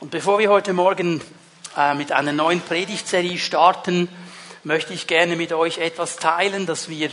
[0.00, 1.20] Und bevor wir heute Morgen
[1.76, 4.08] äh, mit einer neuen Predigtserie starten,
[4.64, 7.10] möchte ich gerne mit euch etwas teilen, das mir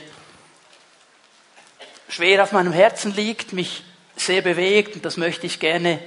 [2.07, 3.83] schwer auf meinem Herzen liegt, mich
[4.15, 5.99] sehr bewegt und das möchte ich gerne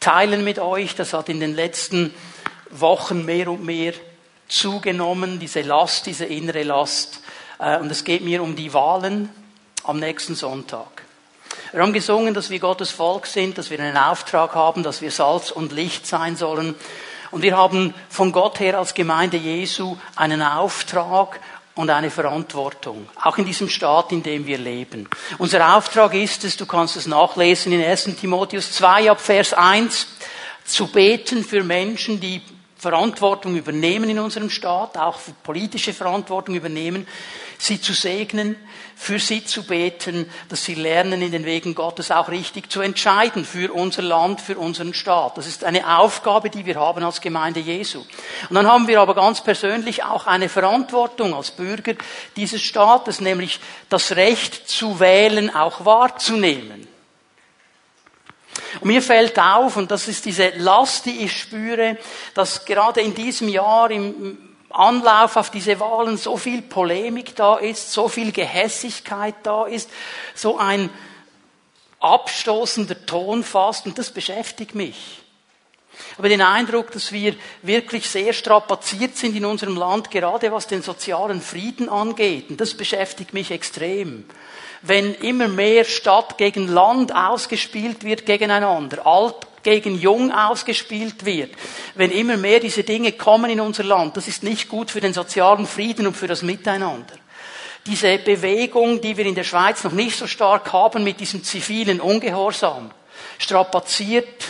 [0.00, 0.94] teilen mit euch.
[0.94, 2.12] Das hat in den letzten
[2.68, 3.94] Wochen mehr und mehr
[4.48, 7.22] zugenommen, diese Last, diese innere Last.
[7.58, 9.30] Äh, und es geht mir um die Wahlen
[9.82, 11.07] am nächsten Sonntag.
[11.78, 15.12] Wir haben gesungen, dass wir Gottes Volk sind, dass wir einen Auftrag haben, dass wir
[15.12, 16.74] Salz und Licht sein sollen.
[17.30, 21.38] Und wir haben von Gott her als Gemeinde Jesu einen Auftrag
[21.76, 25.08] und eine Verantwortung, auch in diesem Staat, in dem wir leben.
[25.38, 30.08] Unser Auftrag ist es, du kannst es nachlesen in 1 Timotheus 2 ab Vers 1,
[30.64, 32.42] zu beten für Menschen, die
[32.78, 37.08] Verantwortung übernehmen in unserem Staat, auch politische Verantwortung übernehmen,
[37.58, 38.56] sie zu segnen,
[38.94, 43.44] für sie zu beten, dass sie lernen, in den Wegen Gottes auch richtig zu entscheiden
[43.44, 45.38] für unser Land, für unseren Staat.
[45.38, 48.04] Das ist eine Aufgabe, die wir haben als Gemeinde Jesu.
[48.48, 51.94] Und dann haben wir aber ganz persönlich auch eine Verantwortung als Bürger
[52.36, 56.87] dieses Staates, nämlich das Recht zu wählen auch wahrzunehmen.
[58.80, 61.96] Und mir fällt auf, und das ist diese Last, die ich spüre,
[62.34, 64.38] dass gerade in diesem Jahr im
[64.70, 69.90] Anlauf auf diese Wahlen so viel Polemik da ist, so viel Gehässigkeit da ist,
[70.34, 70.90] so ein
[72.00, 75.22] abstoßender Ton fast, und das beschäftigt mich.
[76.16, 80.82] Habe den Eindruck, dass wir wirklich sehr strapaziert sind in unserem Land, gerade was den
[80.82, 82.50] sozialen Frieden angeht.
[82.50, 84.24] Und das beschäftigt mich extrem
[84.82, 91.50] wenn immer mehr Stadt gegen Land ausgespielt wird gegeneinander, alt gegen jung ausgespielt wird,
[91.94, 95.12] wenn immer mehr diese Dinge kommen in unser Land, das ist nicht gut für den
[95.12, 97.14] sozialen Frieden und für das Miteinander.
[97.86, 102.00] Diese Bewegung, die wir in der Schweiz noch nicht so stark haben mit diesem zivilen
[102.00, 102.90] Ungehorsam,
[103.38, 104.44] strapaziert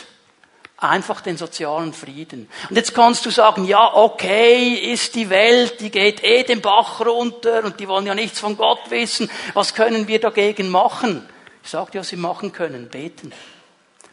[0.80, 2.48] Einfach den sozialen Frieden.
[2.70, 7.00] Und jetzt kannst du sagen, ja, okay, ist die Welt, die geht eh den Bach
[7.04, 9.28] runter und die wollen ja nichts von Gott wissen.
[9.54, 11.28] Was können wir dagegen machen?
[11.64, 12.88] Ich sage dir, was wir machen können.
[12.88, 13.32] Beten.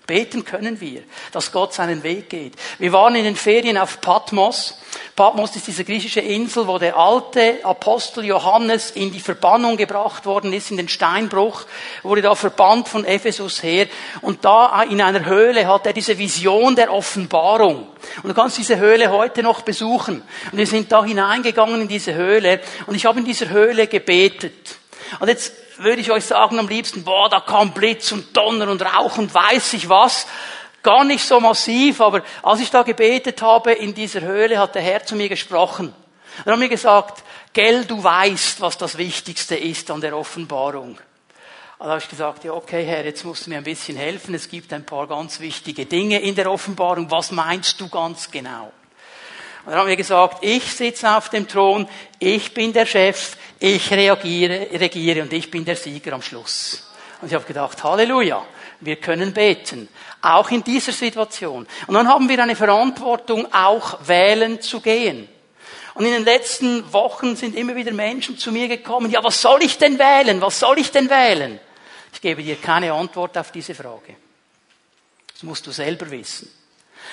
[0.08, 1.02] Beten können wir,
[1.32, 2.54] dass Gott seinen Weg geht.
[2.78, 4.78] Wir waren in den Ferien auf Patmos.
[5.16, 10.54] Patmos ist diese griechische Insel, wo der alte Apostel Johannes in die Verbannung gebracht worden
[10.54, 11.66] ist, in den Steinbruch,
[12.04, 13.88] wurde da verbannt von Ephesus her.
[14.22, 17.88] Und da in einer Höhle hat er diese Vision der Offenbarung.
[18.22, 20.22] Und du kannst diese Höhle heute noch besuchen.
[20.52, 22.62] Und wir sind da hineingegangen in diese Höhle.
[22.86, 24.78] Und ich habe in dieser Höhle gebetet.
[25.20, 28.82] Und jetzt würde ich euch sagen am liebsten, boah, da kam Blitz und Donner und
[28.82, 30.28] Rauch und weiß ich was.
[30.84, 34.82] Gar nicht so massiv, aber als ich da gebetet habe in dieser Höhle, hat der
[34.82, 35.94] Herr zu mir gesprochen.
[36.46, 41.00] Er hat mir gesagt, gell, du weißt, was das Wichtigste ist an der Offenbarung.
[41.80, 44.34] Also habe ich gesagt, ja, okay, Herr, jetzt musst du mir ein bisschen helfen.
[44.34, 47.10] Es gibt ein paar ganz wichtige Dinge in der Offenbarung.
[47.12, 48.72] Was meinst du ganz genau?
[49.66, 51.88] Und dann haben wir gesagt, ich sitze auf dem Thron,
[52.20, 56.84] ich bin der Chef, ich reagiere, regiere und ich bin der Sieger am Schluss.
[57.20, 58.46] Und ich habe gedacht, Halleluja,
[58.82, 59.88] wir können beten,
[60.22, 61.66] auch in dieser Situation.
[61.88, 65.28] Und dann haben wir eine Verantwortung, auch wählen zu gehen.
[65.96, 69.64] Und in den letzten Wochen sind immer wieder Menschen zu mir gekommen, ja, was soll
[69.64, 70.42] ich denn wählen?
[70.42, 71.60] Was soll ich denn wählen?
[72.14, 74.16] Ich gebe dir keine Antwort auf diese Frage.
[75.34, 76.52] Das musst du selber wissen.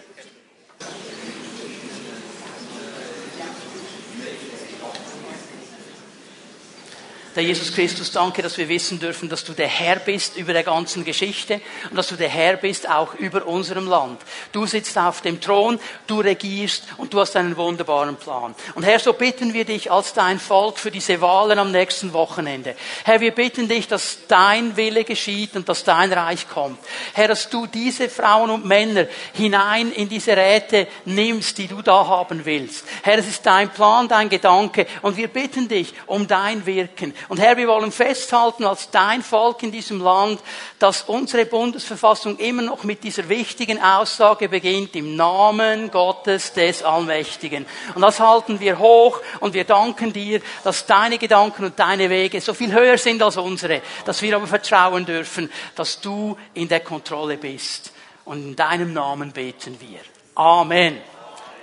[7.34, 10.62] Der Jesus Christus, danke, dass wir wissen dürfen, dass du der Herr bist über der
[10.62, 11.60] ganzen Geschichte
[11.90, 14.20] und dass du der Herr bist auch über unserem Land.
[14.52, 18.54] Du sitzt auf dem Thron, du regierst und du hast einen wunderbaren Plan.
[18.76, 22.76] Und Herr, so bitten wir dich als dein Volk für diese Wahlen am nächsten Wochenende.
[23.02, 26.78] Herr, wir bitten dich, dass dein Wille geschieht und dass dein Reich kommt.
[27.14, 32.06] Herr, dass du diese Frauen und Männer hinein in diese Räte nimmst, die du da
[32.06, 32.84] haben willst.
[33.02, 37.12] Herr, es ist dein Plan, dein Gedanke und wir bitten dich um dein Wirken.
[37.28, 40.40] Und Herr, wir wollen festhalten als dein Volk in diesem Land,
[40.78, 47.66] dass unsere Bundesverfassung immer noch mit dieser wichtigen Aussage beginnt, im Namen Gottes des Allmächtigen.
[47.94, 52.40] Und das halten wir hoch und wir danken dir, dass deine Gedanken und deine Wege
[52.40, 56.80] so viel höher sind als unsere, dass wir aber vertrauen dürfen, dass du in der
[56.80, 57.92] Kontrolle bist.
[58.24, 60.00] Und in deinem Namen beten wir.
[60.34, 60.98] Amen.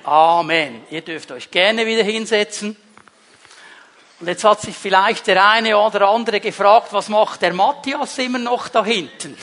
[0.03, 0.83] Amen.
[0.89, 2.75] Ihr dürft euch gerne wieder hinsetzen.
[4.21, 8.37] Und jetzt hat sich vielleicht der eine oder andere gefragt, was macht der Matthias immer
[8.37, 9.35] noch da hinten?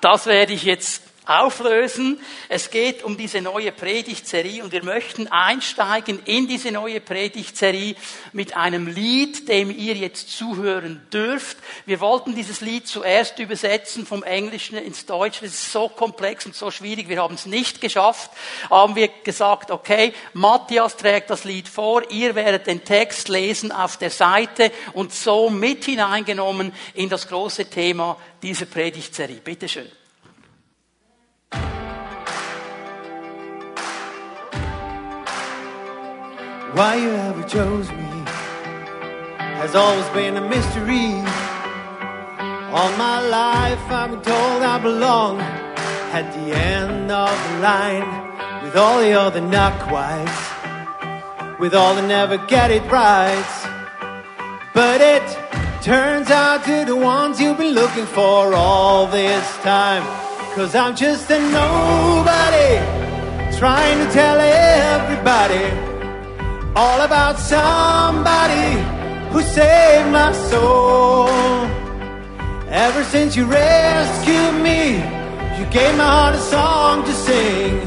[0.00, 2.20] Das werde ich jetzt auflösen.
[2.48, 7.96] Es geht um diese neue Predigtserie und wir möchten einsteigen in diese neue Predigtserie
[8.32, 11.58] mit einem Lied, dem ihr jetzt zuhören dürft.
[11.84, 15.44] Wir wollten dieses Lied zuerst übersetzen vom Englischen ins Deutsche.
[15.44, 17.08] Das ist so komplex und so schwierig.
[17.08, 18.30] Wir haben es nicht geschafft.
[18.70, 22.08] Haben wir gesagt, okay, Matthias trägt das Lied vor.
[22.10, 27.68] Ihr werdet den Text lesen auf der Seite und so mit hineingenommen in das große
[27.68, 29.40] Thema dieser Predigtserie.
[29.42, 29.68] Bitte
[36.76, 38.04] Why you ever chose me
[39.60, 41.08] has always been a mystery.
[42.76, 48.76] All my life I've been told I belong at the end of the line with
[48.76, 53.52] all the other not quite, with all the never get it right.
[54.74, 55.26] But it
[55.82, 60.04] turns out to the ones you've been looking for all this time.
[60.54, 62.76] Cause I'm just a nobody
[63.56, 65.95] trying to tell everybody
[66.76, 68.68] all about somebody
[69.32, 71.26] who saved my soul.
[72.68, 74.96] Ever since you rescued me,
[75.58, 77.80] you gave my heart a song to sing.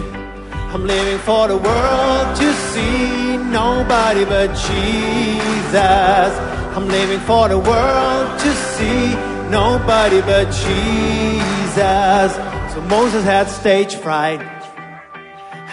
[0.73, 6.31] I'm living for the world to see nobody but Jesus.
[6.75, 9.13] I'm living for the world to see
[9.51, 12.31] nobody but Jesus.
[12.73, 14.41] So Moses had stage fright,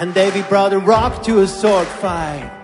[0.01, 2.56] and David brought a rock to a sword fight.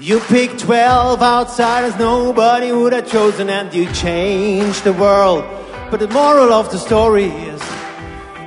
[0.00, 5.44] You picked 12 outsiders nobody would have chosen and you changed the world.
[5.90, 7.60] But the moral of the story is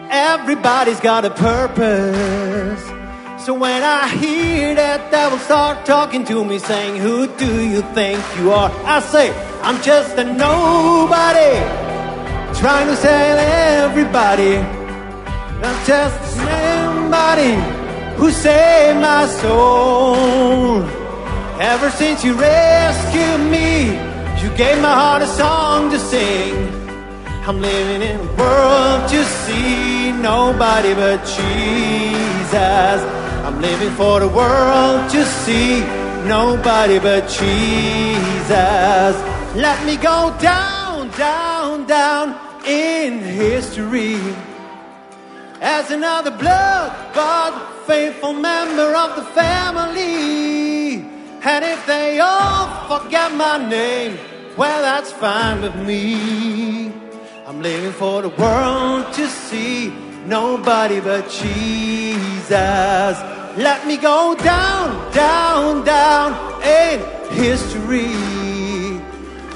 [0.10, 2.84] everybody's got a purpose.
[3.46, 8.20] So when I hear that devil start talking to me saying, Who do you think
[8.40, 8.72] you are?
[8.84, 9.30] I say,
[9.62, 11.54] I'm just a nobody
[12.58, 14.58] trying to save everybody.
[14.58, 17.54] I'm just somebody
[18.18, 21.03] who saved my soul.
[21.60, 23.92] Ever since you rescued me,
[24.42, 26.68] you gave my heart a song to sing.
[27.48, 33.00] I'm living in a world to see nobody but Jesus.
[33.46, 35.82] I'm living for the world to see
[36.26, 39.16] nobody but Jesus.
[39.56, 42.36] Let me go down, down, down
[42.66, 44.18] in history
[45.62, 51.13] as another blood bought faithful member of the family.
[51.46, 54.18] And if they all forget my name,
[54.56, 56.94] well, that's fine with me.
[57.46, 59.90] I'm living for the world to see
[60.26, 62.50] nobody but Jesus.
[63.58, 66.32] Let me go down, down, down
[66.64, 68.14] in history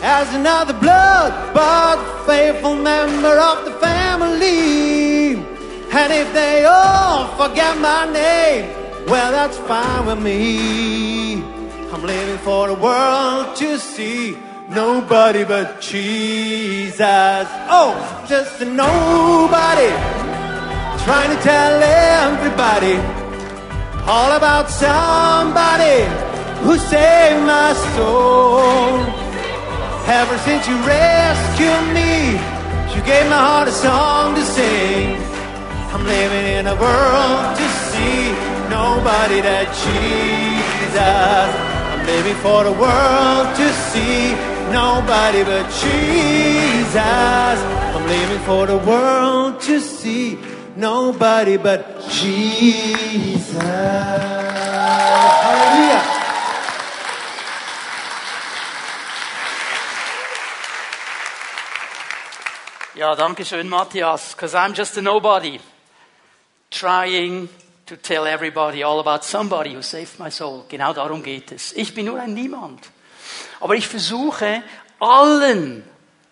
[0.03, 5.35] as another blood but faithful member of the family.
[5.35, 8.65] And if they all forget my name,
[9.07, 11.56] well, that's fine with me.
[11.97, 14.37] I'm living for the world to see
[14.69, 17.47] nobody but Jesus.
[17.73, 17.97] Oh,
[18.29, 19.89] just a nobody
[21.05, 22.97] trying to tell everybody
[24.05, 26.05] all about somebody
[26.61, 29.01] who saved my soul.
[30.05, 32.33] Ever since you rescued me,
[32.93, 35.17] you gave my heart a song to sing.
[35.93, 38.29] I'm living in a world to see
[38.69, 41.76] nobody that Jesus
[42.07, 44.33] baby, for the world to see.
[44.71, 46.95] Nobody but Jesus.
[46.95, 50.37] I'm living for the world to see.
[50.75, 53.53] Nobody but Jesus.
[55.43, 56.03] Hallelujah.
[62.95, 65.59] Ja, danke schön, Matthias, because I'm just a nobody
[66.71, 67.47] trying
[67.87, 70.65] to tell everybody all about somebody who saved my soul.
[70.69, 71.73] Genau darum geht es.
[71.73, 72.89] Ich bin nur ein Niemand.
[73.59, 74.63] Aber ich versuche,
[74.99, 75.83] allen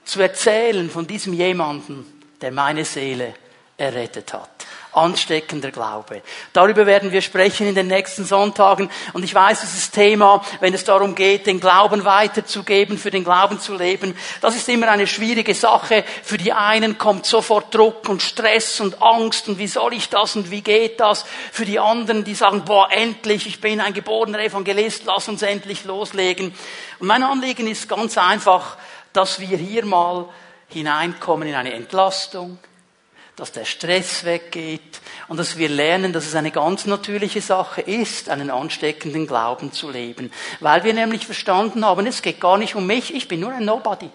[0.03, 2.05] zu erzählen von diesem jemanden,
[2.39, 3.33] der meine Seele
[3.77, 4.54] errettet hat
[4.95, 6.21] ansteckender Glaube.
[6.53, 8.89] Darüber werden wir sprechen in den nächsten Sonntagen.
[9.13, 13.23] Und ich weiß, es ist Thema, wenn es darum geht, den Glauben weiterzugeben, für den
[13.23, 14.15] Glauben zu leben.
[14.41, 16.03] Das ist immer eine schwierige Sache.
[16.23, 20.35] Für die einen kommt sofort Druck und Stress und Angst und wie soll ich das
[20.35, 21.25] und wie geht das?
[21.51, 25.85] Für die anderen, die sagen, boah, endlich, ich bin ein geborener Evangelist, lass uns endlich
[25.85, 26.53] loslegen.
[26.99, 28.77] Und mein Anliegen ist ganz einfach,
[29.13, 30.27] dass wir hier mal
[30.69, 32.59] hineinkommen in eine Entlastung,
[33.35, 38.29] dass der Stress weggeht und dass wir lernen, dass es eine ganz natürliche Sache ist,
[38.29, 40.31] einen ansteckenden Glauben zu leben.
[40.61, 43.65] Weil wir nämlich verstanden haben, es geht gar nicht um mich, ich bin nur ein
[43.65, 44.09] Nobody.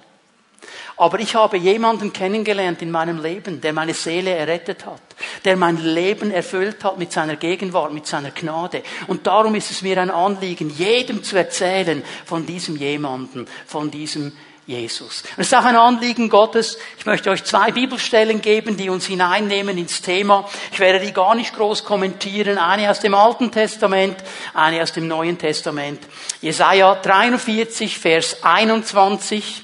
[0.97, 5.01] Aber ich habe jemanden kennengelernt in meinem Leben, der meine Seele errettet hat,
[5.47, 8.83] der mein Leben erfüllt hat mit seiner Gegenwart, mit seiner Gnade.
[9.07, 14.33] Und darum ist es mir ein Anliegen, jedem zu erzählen von diesem jemanden, von diesem
[14.67, 15.23] Jesus.
[15.23, 16.79] Und es ist auch ein Anliegen Gottes.
[16.99, 20.49] Ich möchte euch zwei Bibelstellen geben, die uns hineinnehmen ins Thema.
[20.73, 22.59] Ich werde die gar nicht groß kommentieren.
[22.59, 24.17] Eine aus dem Alten Testament,
[24.55, 26.01] eine aus dem Neuen Testament.
[26.41, 29.63] Jesaja 43, Vers 21.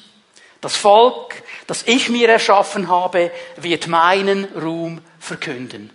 [0.60, 5.90] Das Volk, das ich mir erschaffen habe, wird meinen Ruhm verkünden.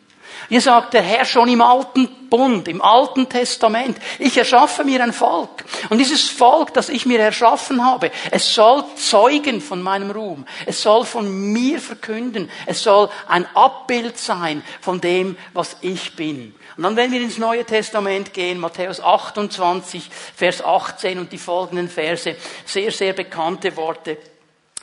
[0.51, 5.13] Hier sagt der Herr schon im alten Bund, im alten Testament, ich erschaffe mir ein
[5.13, 5.63] Volk.
[5.89, 10.45] Und dieses Volk, das ich mir erschaffen habe, es soll zeugen von meinem Ruhm.
[10.65, 12.49] Es soll von mir verkünden.
[12.65, 16.53] Es soll ein Abbild sein von dem, was ich bin.
[16.75, 21.87] Und dann, wenn wir ins Neue Testament gehen, Matthäus 28, Vers 18 und die folgenden
[21.87, 24.17] Verse, sehr, sehr bekannte Worte.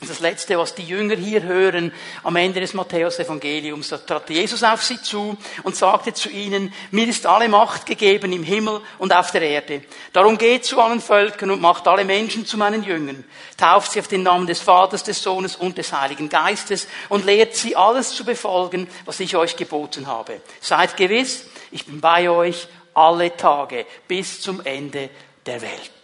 [0.01, 1.91] Das letzte, was die Jünger hier hören,
[2.23, 7.05] am Ende des Matthäus-Evangeliums, da trat Jesus auf sie zu und sagte zu ihnen, mir
[7.05, 9.83] ist alle Macht gegeben im Himmel und auf der Erde.
[10.13, 13.25] Darum geht zu allen Völkern und macht alle Menschen zu meinen Jüngern.
[13.57, 17.57] Tauft sie auf den Namen des Vaters, des Sohnes und des Heiligen Geistes und lehrt
[17.57, 20.39] sie alles zu befolgen, was ich euch geboten habe.
[20.61, 25.09] Seid gewiss, ich bin bei euch alle Tage bis zum Ende
[25.45, 25.98] der Welt.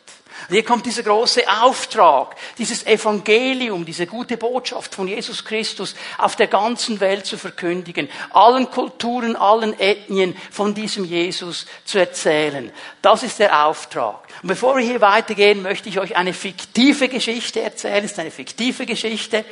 [0.48, 6.36] Und hier kommt dieser große Auftrag, dieses Evangelium, diese gute Botschaft von Jesus Christus auf
[6.36, 12.72] der ganzen Welt zu verkündigen, allen Kulturen, allen Ethnien von diesem Jesus zu erzählen.
[13.02, 14.20] Das ist der Auftrag.
[14.44, 18.06] Und bevor wir hier weitergehen, möchte ich euch eine fiktive Geschichte erzählen.
[18.06, 19.46] Es ist eine fiktive Geschichte.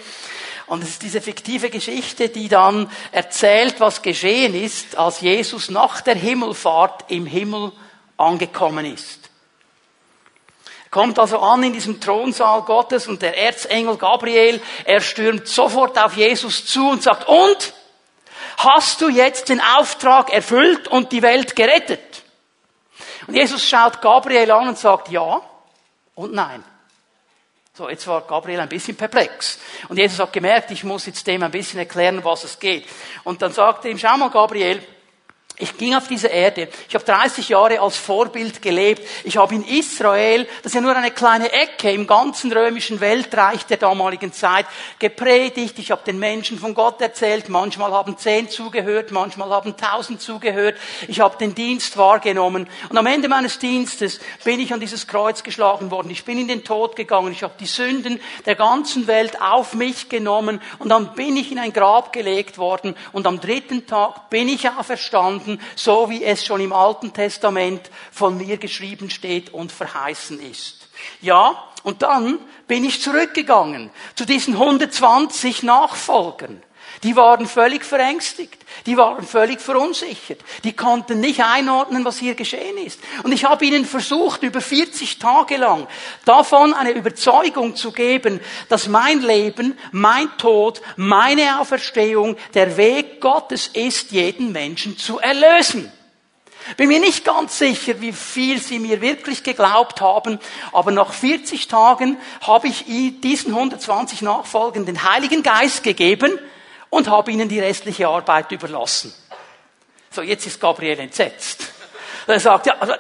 [0.67, 6.01] Und es ist diese fiktive Geschichte, die dann erzählt, was geschehen ist, als Jesus nach
[6.01, 7.71] der Himmelfahrt im Himmel
[8.17, 9.22] angekommen ist
[10.93, 16.15] kommt also an in diesem Thronsaal Gottes und der Erzengel Gabriel, er stürmt sofort auf
[16.15, 17.73] Jesus zu und sagt, und?
[18.57, 22.21] Hast du jetzt den Auftrag erfüllt und die Welt gerettet?
[23.25, 25.41] Und Jesus schaut Gabriel an und sagt ja
[26.13, 26.63] und nein.
[27.73, 29.57] So, jetzt war Gabriel ein bisschen perplex.
[29.89, 32.85] Und Jesus hat gemerkt, ich muss jetzt dem ein bisschen erklären, was es geht.
[33.23, 34.83] Und dann sagte ihm, schau mal Gabriel,
[35.57, 36.67] ich ging auf diese Erde.
[36.89, 39.07] Ich habe 30 Jahre als Vorbild gelebt.
[39.23, 43.63] Ich habe in Israel, das ist ja nur eine kleine Ecke im ganzen römischen Weltreich
[43.67, 44.65] der damaligen Zeit,
[44.97, 45.77] gepredigt.
[45.77, 47.49] Ich habe den Menschen von Gott erzählt.
[47.49, 50.75] Manchmal haben zehn zugehört, manchmal haben tausend zugehört.
[51.07, 52.67] Ich habe den Dienst wahrgenommen.
[52.89, 56.09] Und am Ende meines Dienstes bin ich an dieses Kreuz geschlagen worden.
[56.09, 57.31] Ich bin in den Tod gegangen.
[57.31, 60.61] Ich habe die Sünden der ganzen Welt auf mich genommen.
[60.79, 62.95] Und dann bin ich in ein Grab gelegt worden.
[63.11, 67.89] Und am dritten Tag bin ich auferstanden verstanden, so wie es schon im Alten Testament
[68.11, 70.87] von mir geschrieben steht und verheißen ist.
[71.21, 76.63] Ja, und dann bin ich zurückgegangen zu diesen 120 Nachfolgern.
[77.01, 78.63] Die waren völlig verängstigt.
[78.85, 80.39] Die waren völlig verunsichert.
[80.63, 82.99] Die konnten nicht einordnen, was hier geschehen ist.
[83.23, 85.87] Und ich habe ihnen versucht, über 40 Tage lang
[86.25, 93.67] davon eine Überzeugung zu geben, dass mein Leben, mein Tod, meine Auferstehung der Weg Gottes
[93.73, 95.91] ist, jeden Menschen zu erlösen.
[96.77, 100.39] Bin mir nicht ganz sicher, wie viel sie mir wirklich geglaubt haben,
[100.71, 102.85] aber nach 40 Tagen habe ich
[103.21, 106.39] diesen 120 Nachfolgen den Heiligen Geist gegeben,
[106.93, 109.11] und habe ihnen die restliche Arbeit überlassen.
[110.11, 111.63] So, jetzt ist Gabriel entsetzt.
[112.27, 112.97] Er sagt, ja, also, äh,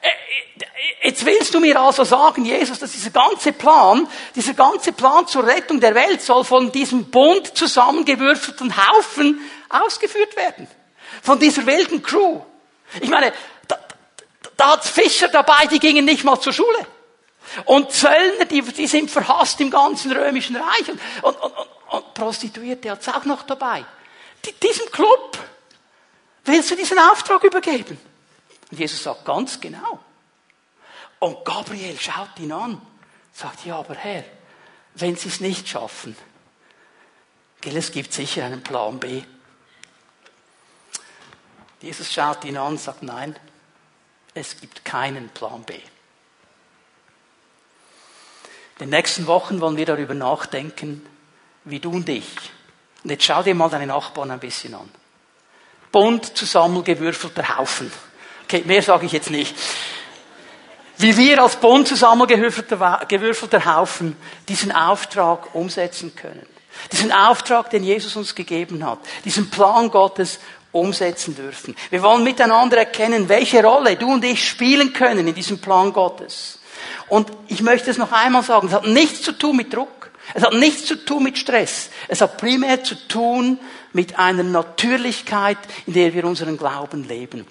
[0.00, 5.28] äh, Jetzt willst du mir also sagen, Jesus, dass dieser ganze Plan, dieser ganze Plan
[5.28, 10.66] zur Rettung der Welt soll von diesem bunt zusammengewürfelten Haufen ausgeführt werden.
[11.22, 12.40] Von dieser wilden Crew.
[13.00, 13.32] Ich meine,
[13.68, 13.78] da,
[14.56, 16.86] da hat's Fischer dabei, die gingen nicht mal zur Schule.
[17.64, 20.88] Und Zöllner, die, die sind verhasst im ganzen römischen Reich.
[20.88, 21.75] Und, und, und,
[22.14, 23.84] Prostituierte hat es auch noch dabei.
[24.44, 25.38] Die, diesem Club
[26.44, 27.98] willst du diesen Auftrag übergeben?
[28.70, 30.00] Und Jesus sagt ganz genau.
[31.18, 32.80] Und Gabriel schaut ihn an,
[33.32, 34.24] sagt, ja, aber Herr,
[34.94, 36.16] wenn Sie es nicht schaffen,
[37.60, 39.22] gell, es gibt sicher einen Plan B.
[41.80, 43.36] Jesus schaut ihn an und sagt, nein,
[44.34, 45.74] es gibt keinen Plan B.
[48.78, 51.06] In den nächsten Wochen wollen wir darüber nachdenken,
[51.66, 52.26] wie du und ich.
[53.04, 54.88] Und jetzt schau dir mal deine Nachbarn ein bisschen an.
[55.92, 57.92] Bunt zusammengewürfelter Haufen.
[58.44, 59.54] Okay, mehr sage ich jetzt nicht.
[60.98, 64.16] Wie wir als bunt zusammengewürfelter Haufen
[64.48, 66.46] diesen Auftrag umsetzen können.
[66.92, 68.98] Diesen Auftrag, den Jesus uns gegeben hat.
[69.24, 70.38] Diesen Plan Gottes
[70.72, 71.74] umsetzen dürfen.
[71.90, 76.58] Wir wollen miteinander erkennen, welche Rolle du und ich spielen können in diesem Plan Gottes.
[77.08, 79.95] Und ich möchte es noch einmal sagen, es hat nichts zu tun mit Druck.
[80.34, 81.90] Es hat nichts zu tun mit Stress.
[82.08, 83.58] Es hat primär zu tun
[83.92, 87.46] mit einer Natürlichkeit, in der wir unseren Glauben leben.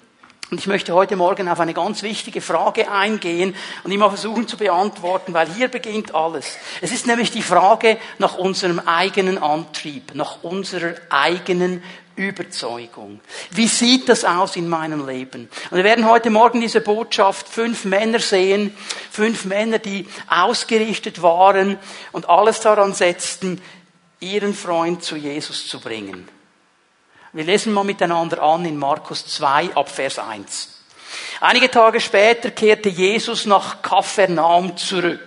[0.48, 4.56] Und ich möchte heute Morgen auf eine ganz wichtige Frage eingehen und immer versuchen zu
[4.56, 6.56] beantworten, weil hier beginnt alles.
[6.80, 11.82] Es ist nämlich die Frage nach unserem eigenen Antrieb, nach unserer eigenen
[12.16, 13.20] Überzeugung.
[13.50, 15.48] Wie sieht das aus in meinem Leben?
[15.70, 18.76] Und wir werden heute Morgen diese Botschaft fünf Männer sehen,
[19.10, 21.78] fünf Männer, die ausgerichtet waren
[22.12, 23.60] und alles daran setzten,
[24.20, 26.28] ihren Freund zu Jesus zu bringen.
[27.32, 30.76] Wir lesen mal miteinander an in Markus 2 ab Vers 1.
[31.40, 35.20] Einige Tage später kehrte Jesus nach Kapernaum zurück.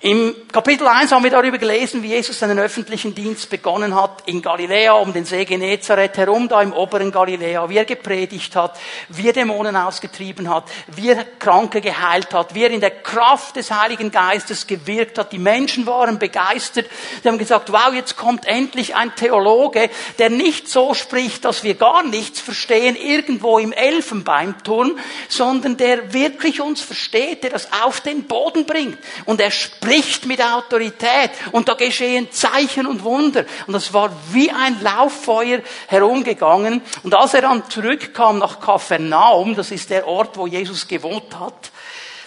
[0.00, 4.40] Im Kapitel 1 haben wir darüber gelesen, wie Jesus seinen öffentlichen Dienst begonnen hat in
[4.40, 8.78] Galiläa, um den See Genezareth herum, da im oberen Galiläa, wie er gepredigt hat,
[9.08, 13.56] wie er Dämonen ausgetrieben hat, wie er Kranke geheilt hat, wie er in der Kraft
[13.56, 15.32] des Heiligen Geistes gewirkt hat.
[15.32, 16.86] Die Menschen waren begeistert.
[17.20, 21.74] Sie haben gesagt, wow, jetzt kommt endlich ein Theologe, der nicht so spricht, dass wir
[21.74, 24.96] gar nichts verstehen, irgendwo im Elfenbeinturm,
[25.28, 28.98] sondern der wirklich uns versteht, der das auf den Boden bringt.
[29.24, 33.44] Und er spricht spricht mit Autorität und da geschehen Zeichen und Wunder.
[33.66, 36.82] Und das war wie ein Lauffeuer herumgegangen.
[37.02, 41.70] Und als er dann zurückkam nach Kapernaum, das ist der Ort, wo Jesus gewohnt hat,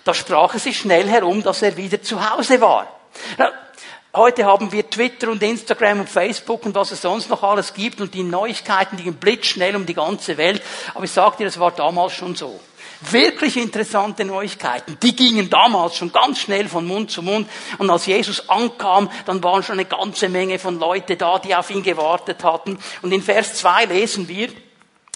[0.04, 2.88] da sprach es sich schnell herum, dass er wieder zu Hause war.
[4.14, 8.02] Heute haben wir Twitter und Instagram und Facebook und was es sonst noch alles gibt
[8.02, 10.62] und die Neuigkeiten, die gehen blitzschnell um die ganze Welt.
[10.96, 12.60] Aber ich sage dir, es war damals schon so
[13.10, 14.98] wirklich interessante Neuigkeiten.
[15.02, 17.50] Die gingen damals schon ganz schnell von Mund zu Mund.
[17.78, 21.70] Und als Jesus ankam, dann waren schon eine ganze Menge von Leute da, die auf
[21.70, 22.78] ihn gewartet hatten.
[23.02, 24.50] Und in Vers 2 lesen wir,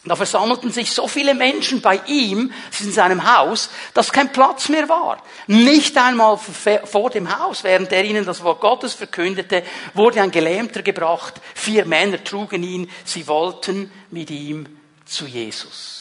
[0.06, 4.88] da versammelten sich so viele Menschen bei ihm, in seinem Haus, dass kein Platz mehr
[4.88, 5.17] war.
[5.48, 9.63] Nicht einmal vor dem Haus, während er ihnen das Wort Gottes verkündete,
[9.95, 11.41] wurde ein Gelähmter gebracht.
[11.56, 12.89] Vier Männer trugen ihn.
[13.04, 14.67] Sie wollten mit ihm
[15.06, 15.94] zu Jesus.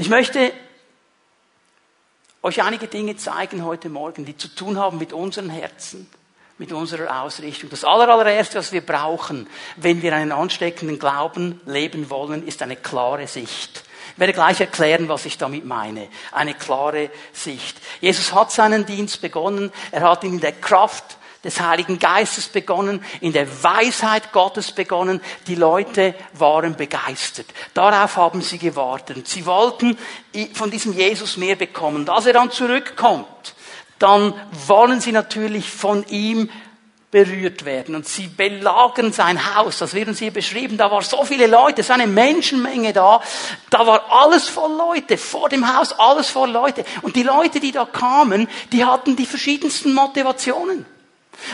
[0.00, 0.52] Ich möchte
[2.44, 6.08] euch einige Dinge zeigen heute Morgen, die zu tun haben mit unseren Herzen,
[6.56, 7.68] mit unserer Ausrichtung.
[7.68, 13.26] Das allererste, was wir brauchen, wenn wir einen ansteckenden Glauben leben wollen, ist eine klare
[13.26, 13.82] Sicht.
[14.12, 16.06] Ich werde gleich erklären, was ich damit meine.
[16.30, 17.76] Eine klare Sicht.
[18.00, 19.72] Jesus hat seinen Dienst begonnen.
[19.90, 25.20] Er hat ihn in der Kraft des Heiligen Geistes begonnen, in der Weisheit Gottes begonnen.
[25.46, 27.46] Die Leute waren begeistert.
[27.74, 29.28] Darauf haben sie gewartet.
[29.28, 29.96] Sie wollten
[30.54, 31.98] von diesem Jesus mehr bekommen.
[31.98, 33.54] Und als er dann zurückkommt,
[33.98, 34.34] dann
[34.66, 36.50] wollen sie natürlich von ihm
[37.10, 37.94] berührt werden.
[37.94, 39.78] Und sie belagern sein Haus.
[39.78, 40.76] Das werden sie beschrieben.
[40.76, 43.20] Da war so viele Leute, so eine Menschenmenge da.
[43.70, 45.16] Da war alles voll Leute.
[45.16, 46.84] Vor dem Haus alles voll Leute.
[47.02, 50.84] Und die Leute, die da kamen, die hatten die verschiedensten Motivationen.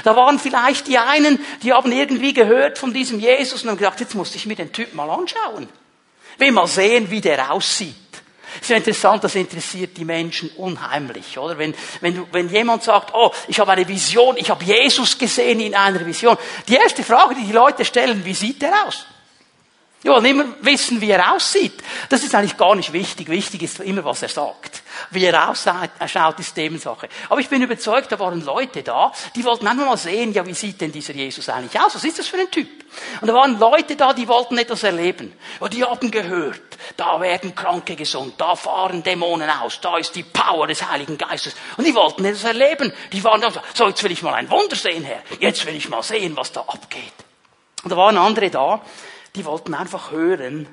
[0.03, 4.01] Da waren vielleicht die einen, die haben irgendwie gehört von diesem Jesus und haben gedacht,
[4.01, 5.69] jetzt muss ich mir den Typ mal anschauen.
[6.39, 7.95] Will mal sehen, wie der aussieht.
[8.61, 11.59] Ist ja interessant, das interessiert die Menschen unheimlich, oder?
[11.59, 15.75] Wenn, wenn, wenn jemand sagt, oh, ich habe eine Vision, ich habe Jesus gesehen in
[15.75, 16.37] einer Vision.
[16.69, 19.07] Die erste Frage, die die Leute stellen, wie sieht der aus?
[20.05, 21.83] Wir wollen immer wissen, wie er aussieht.
[22.11, 23.31] Das ist eigentlich gar nicht wichtig.
[23.31, 24.83] Wichtig ist immer, was er sagt.
[25.11, 27.09] Wie er ausschaut, ist Themensache.
[27.31, 30.53] Aber ich bin überzeugt, da waren Leute da, die wollten einfach mal sehen, ja, wie
[30.53, 31.95] sieht denn dieser Jesus eigentlich aus?
[31.95, 32.69] Was ist das für ein Typ?
[33.23, 35.33] Und da waren Leute da, die wollten etwas erleben.
[35.59, 36.61] Und die haben gehört,
[36.99, 41.57] da werden Kranke gesund, da fahren Dämonen aus, da ist die Power des Heiligen Geistes.
[41.79, 42.93] Und die wollten etwas erleben.
[43.11, 45.23] Die waren da so, jetzt will ich mal ein Wunder sehen, Herr.
[45.41, 47.15] Jetzt will ich mal sehen, was da abgeht.
[47.83, 48.83] Und da waren andere da,
[49.35, 50.67] die wollten einfach hören,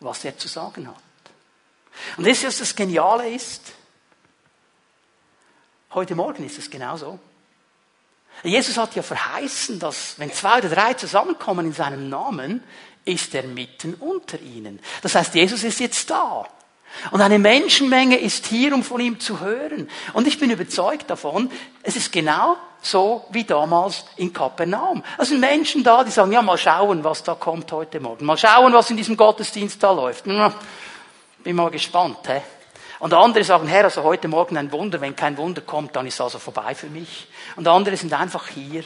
[0.00, 0.94] was er zu sagen hat.
[2.16, 3.72] Und ihr, was das Geniale ist?
[5.92, 7.18] Heute Morgen ist es genauso.
[8.44, 12.62] Jesus hat ja verheißen, dass wenn zwei oder drei zusammenkommen in seinem Namen,
[13.04, 14.78] ist er mitten unter ihnen.
[15.02, 16.46] Das heißt, Jesus ist jetzt da.
[17.10, 19.90] Und eine Menschenmenge ist hier, um von ihm zu hören.
[20.12, 21.50] Und ich bin überzeugt davon,
[21.82, 25.02] es ist genau so wie damals in Kapernaum.
[25.18, 28.24] Es sind Menschen da, die sagen, ja, mal schauen, was da kommt heute Morgen.
[28.24, 30.24] Mal schauen, was in diesem Gottesdienst da läuft.
[30.24, 32.42] Bin mal gespannt, hä?
[33.00, 35.00] Und andere sagen, Herr, also heute Morgen ein Wunder.
[35.00, 37.28] Wenn kein Wunder kommt, dann ist also vorbei für mich.
[37.54, 38.82] Und andere sind einfach hier,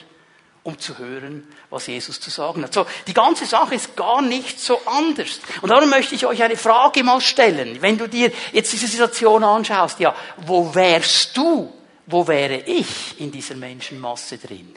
[0.64, 2.74] um zu hören, was Jesus zu sagen hat.
[2.74, 5.40] So, die ganze Sache ist gar nicht so anders.
[5.62, 7.80] Und darum möchte ich euch eine Frage mal stellen.
[7.80, 11.72] Wenn du dir jetzt diese Situation anschaust, ja, wo wärst du,
[12.06, 14.74] wo wäre ich in dieser Menschenmasse drin?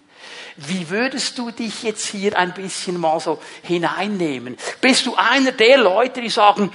[0.57, 4.57] Wie würdest du dich jetzt hier ein bisschen mal so hineinnehmen?
[4.81, 6.71] Bist du einer der Leute, die sagen,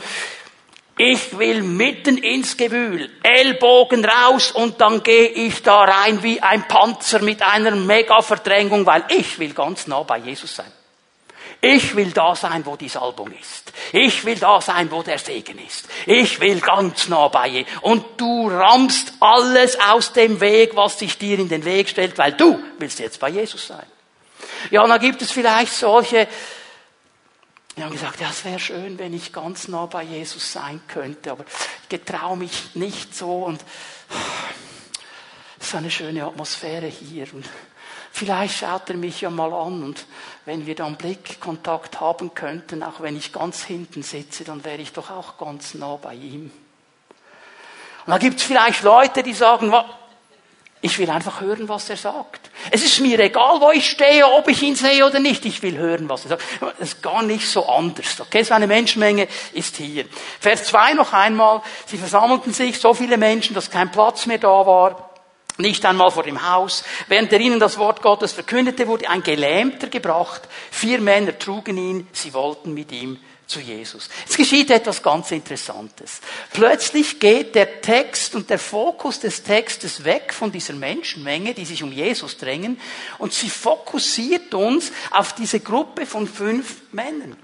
[0.96, 6.68] ich will mitten ins Gewühl, Ellbogen raus und dann gehe ich da rein wie ein
[6.68, 10.70] Panzer mit einer Mega-Verdrängung, weil ich will ganz nah bei Jesus sein.
[11.62, 13.72] Ich will da sein, wo die Salbung ist.
[13.92, 15.86] Ich will da sein, wo der Segen ist.
[16.06, 17.64] Ich will ganz nah bei ihr.
[17.82, 22.32] Und du rammst alles aus dem Weg, was sich dir in den Weg stellt, weil
[22.32, 23.86] du willst jetzt bei Jesus sein.
[24.70, 26.28] Ja, und dann gibt es vielleicht solche,
[27.76, 31.32] wir haben gesagt, ja, es wäre schön, wenn ich ganz nah bei Jesus sein könnte,
[31.32, 31.44] aber
[31.82, 33.62] ich getraue mich nicht so und
[35.58, 37.46] es ist eine schöne Atmosphäre hier und
[38.12, 40.06] vielleicht schaut er mich ja mal an und
[40.44, 44.92] wenn wir dann Blickkontakt haben könnten, auch wenn ich ganz hinten sitze, dann wäre ich
[44.92, 46.50] doch auch ganz nah bei ihm.
[48.06, 49.72] Und da gibt es vielleicht Leute, die sagen,
[50.82, 52.50] ich will einfach hören, was er sagt.
[52.70, 55.44] Es ist mir egal, wo ich stehe, ob ich ihn sehe oder nicht.
[55.44, 56.42] Ich will hören, was er sagt.
[56.60, 58.18] Das ist gar nicht so anders.
[58.18, 60.06] Okay, so eine Menschenmenge ist hier.
[60.40, 61.60] Vers 2 noch einmal.
[61.84, 65.09] Sie versammelten sich, so viele Menschen, dass kein Platz mehr da war.
[65.60, 66.84] Nicht einmal vor dem Haus.
[67.08, 70.42] Während er ihnen das Wort Gottes verkündete, wurde ein Gelähmter gebracht.
[70.70, 72.08] Vier Männer trugen ihn.
[72.12, 73.18] Sie wollten mit ihm
[73.50, 74.08] zu Jesus.
[74.28, 76.20] Es geschieht etwas ganz Interessantes.
[76.52, 81.82] Plötzlich geht der Text und der Fokus des Textes weg von dieser Menschenmenge, die sich
[81.82, 82.80] um Jesus drängen,
[83.18, 87.36] und sie fokussiert uns auf diese Gruppe von fünf Männern.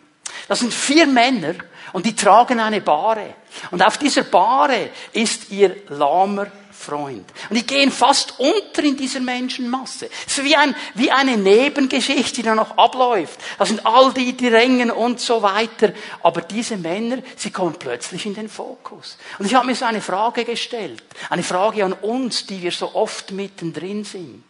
[0.49, 1.55] Das sind vier Männer
[1.93, 3.35] und die tragen eine Bahre.
[3.71, 6.47] Und auf dieser Bahre ist ihr lahmer
[6.87, 7.25] Freund.
[7.51, 10.09] Und die gehen fast unter in dieser Menschenmasse.
[10.27, 13.39] Es ist wie, ein, wie eine Nebengeschichte, die dann noch abläuft.
[13.59, 15.93] Das sind all die, die Rängen und so weiter.
[16.23, 19.19] Aber diese Männer, sie kommen plötzlich in den Fokus.
[19.39, 21.03] Und ich habe mir so eine Frage gestellt.
[21.29, 24.45] Eine Frage an uns, die wir so oft mittendrin sind.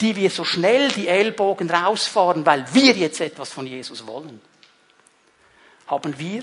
[0.00, 4.40] Die wir so schnell die Ellbogen rausfahren, weil wir jetzt etwas von Jesus wollen.
[5.86, 6.42] Haben wir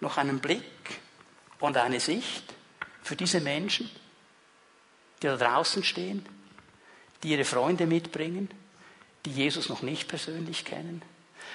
[0.00, 0.62] noch einen Blick
[1.58, 2.44] und eine Sicht
[3.02, 3.90] für diese Menschen?
[5.22, 6.24] Die da draußen stehen,
[7.22, 8.50] die ihre Freunde mitbringen,
[9.24, 11.02] die Jesus noch nicht persönlich kennen?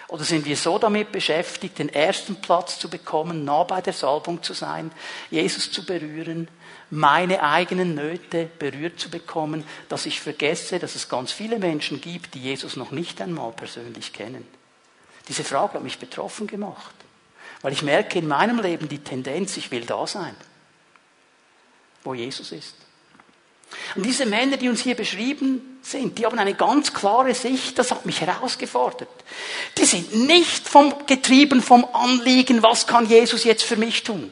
[0.09, 4.43] Oder sind wir so damit beschäftigt, den ersten Platz zu bekommen, nah bei der Salbung
[4.43, 4.91] zu sein,
[5.31, 6.49] Jesus zu berühren,
[6.89, 12.33] meine eigenen Nöte berührt zu bekommen, dass ich vergesse, dass es ganz viele Menschen gibt,
[12.35, 14.45] die Jesus noch nicht einmal persönlich kennen?
[15.27, 16.93] Diese Frage hat mich betroffen gemacht,
[17.61, 20.35] weil ich merke in meinem Leben die Tendenz, ich will da sein,
[22.03, 22.75] wo Jesus ist.
[23.95, 27.91] Und diese Männer, die uns hier beschrieben sind, die haben eine ganz klare Sicht, das
[27.91, 29.09] hat mich herausgefordert.
[29.77, 34.31] Die sind nicht vom, getrieben vom Anliegen, was kann Jesus jetzt für mich tun?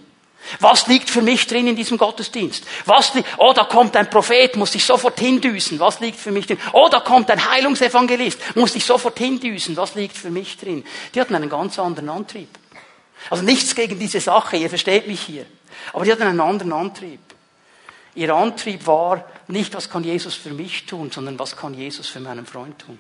[0.60, 2.64] Was liegt für mich drin in diesem Gottesdienst?
[2.86, 5.80] Was oh, da kommt ein Prophet, muss ich sofort hindüsen.
[5.80, 6.60] Was liegt für mich drin?
[6.74, 9.78] Oh, da kommt ein Heilungsevangelist, muss ich sofort hindüsen.
[9.78, 10.84] Was liegt für mich drin?
[11.14, 12.50] Die hatten einen ganz anderen Antrieb.
[13.30, 15.46] Also nichts gegen diese Sache, ihr versteht mich hier.
[15.94, 17.20] Aber die hatten einen anderen Antrieb.
[18.16, 22.20] Ihr Antrieb war nicht, was kann Jesus für mich tun, sondern was kann Jesus für
[22.20, 23.00] meinen Freund tun.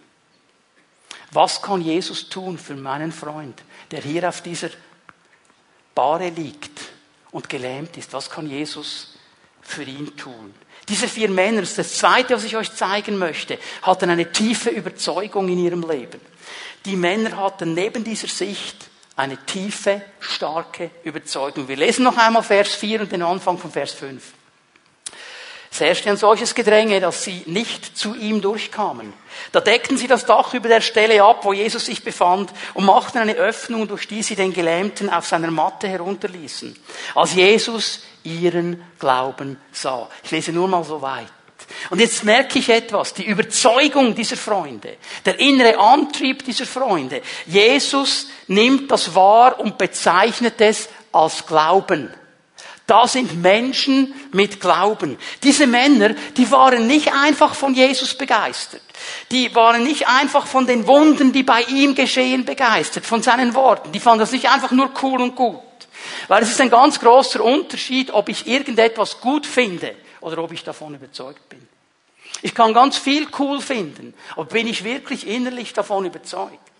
[1.31, 4.69] Was kann Jesus tun für meinen Freund, der hier auf dieser
[5.95, 6.79] Bahre liegt
[7.31, 8.13] und gelähmt ist?
[8.13, 9.17] Was kann Jesus
[9.61, 10.53] für ihn tun?
[10.89, 15.59] Diese vier Männer, das, zweite, was ich euch zeigen möchte, hatten eine tiefe Überzeugung in
[15.59, 16.19] ihrem Leben.
[16.85, 21.67] Die Männer hatten neben dieser Sicht eine tiefe, starke Überzeugung.
[21.67, 24.33] Wir lesen noch einmal Vers 4 und den Anfang von Vers 5.
[25.71, 29.13] Es herrschte ein solches Gedränge, dass sie nicht zu ihm durchkamen.
[29.53, 33.19] Da deckten sie das Dach über der Stelle ab, wo Jesus sich befand, und machten
[33.19, 36.77] eine Öffnung, durch die sie den Gelähmten auf seiner Matte herunterließen.
[37.15, 40.09] Als Jesus ihren Glauben sah.
[40.23, 41.31] Ich lese nur mal so weit.
[41.89, 47.21] Und jetzt merke ich etwas, die Überzeugung dieser Freunde, der innere Antrieb dieser Freunde.
[47.45, 52.13] Jesus nimmt das wahr und bezeichnet es als Glauben.
[52.91, 55.17] Da sind Menschen mit Glauben.
[55.43, 58.81] Diese Männer, die waren nicht einfach von Jesus begeistert.
[59.31, 63.93] Die waren nicht einfach von den Wunden, die bei ihm geschehen, begeistert, von seinen Worten.
[63.93, 65.61] Die fanden das nicht einfach nur cool und gut.
[66.27, 70.65] Weil es ist ein ganz großer Unterschied, ob ich irgendetwas gut finde oder ob ich
[70.65, 71.65] davon überzeugt bin.
[72.41, 76.70] Ich kann ganz viel cool finden, aber bin ich wirklich innerlich davon überzeugt?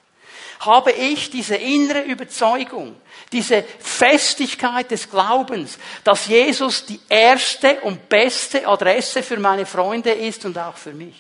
[0.62, 2.96] Habe ich diese innere Überzeugung,
[3.32, 10.46] diese Festigkeit des Glaubens, dass Jesus die erste und beste Adresse für meine Freunde ist
[10.46, 11.16] und auch für mich?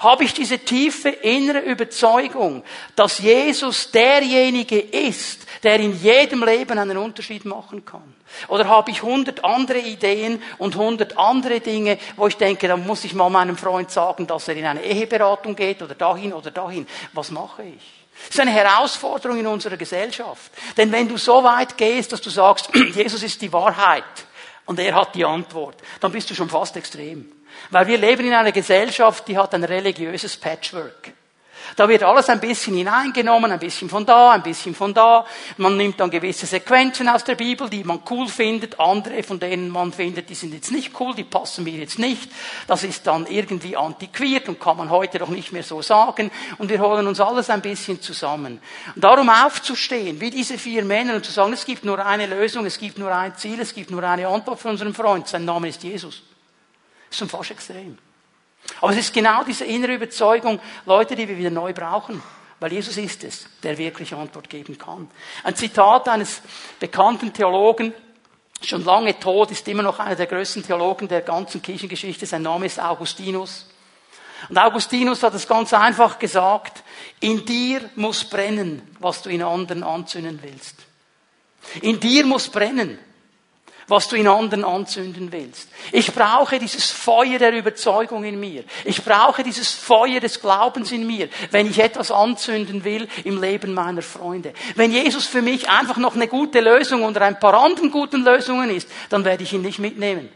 [0.00, 2.64] Habe ich diese tiefe innere Überzeugung,
[2.96, 8.14] dass Jesus derjenige ist, der in jedem Leben einen Unterschied machen kann?
[8.48, 13.04] Oder habe ich hundert andere Ideen und hundert andere Dinge, wo ich denke, da muss
[13.04, 16.86] ich mal meinem Freund sagen, dass er in eine Eheberatung geht oder dahin oder dahin.
[17.12, 18.01] Was mache ich?
[18.26, 20.52] Das ist eine Herausforderung in unserer Gesellschaft.
[20.76, 24.04] Denn wenn du so weit gehst, dass du sagst, Jesus ist die Wahrheit
[24.66, 27.32] und er hat die Antwort, dann bist du schon fast extrem.
[27.70, 31.12] Weil wir leben in einer Gesellschaft, die hat ein religiöses Patchwork.
[31.76, 35.24] Da wird alles ein bisschen hineingenommen, ein bisschen von da, ein bisschen von da.
[35.56, 39.70] Man nimmt dann gewisse Sequenzen aus der Bibel, die man cool findet, andere, von denen
[39.70, 42.30] man findet, die sind jetzt nicht cool, die passen mir jetzt nicht.
[42.66, 46.30] Das ist dann irgendwie antiquiert und kann man heute doch nicht mehr so sagen.
[46.58, 48.60] Und wir holen uns alles ein bisschen zusammen.
[48.94, 52.66] Und darum aufzustehen, wie diese vier Männer, und zu sagen, es gibt nur eine Lösung,
[52.66, 55.68] es gibt nur ein Ziel, es gibt nur eine Antwort für unseren Freund, sein Name
[55.68, 56.22] ist Jesus.
[57.08, 57.98] Das ist schon fast extrem.
[58.80, 62.22] Aber es ist genau diese innere Überzeugung, Leute, die wir wieder neu brauchen.
[62.60, 65.10] Weil Jesus ist es, der wirklich Antwort geben kann.
[65.42, 66.42] Ein Zitat eines
[66.78, 67.92] bekannten Theologen,
[68.62, 72.24] schon lange tot, ist immer noch einer der größten Theologen der ganzen Kirchengeschichte.
[72.24, 73.66] Sein Name ist Augustinus.
[74.48, 76.82] Und Augustinus hat es ganz einfach gesagt,
[77.20, 80.76] in dir muss brennen, was du in anderen anzünden willst.
[81.80, 82.98] In dir muss brennen
[83.92, 85.68] was du in anderen anzünden willst.
[85.92, 88.64] Ich brauche dieses Feuer der Überzeugung in mir.
[88.84, 93.74] Ich brauche dieses Feuer des Glaubens in mir, wenn ich etwas anzünden will im Leben
[93.74, 94.54] meiner Freunde.
[94.76, 98.70] Wenn Jesus für mich einfach noch eine gute Lösung unter ein paar anderen guten Lösungen
[98.70, 100.30] ist, dann werde ich ihn nicht mitnehmen.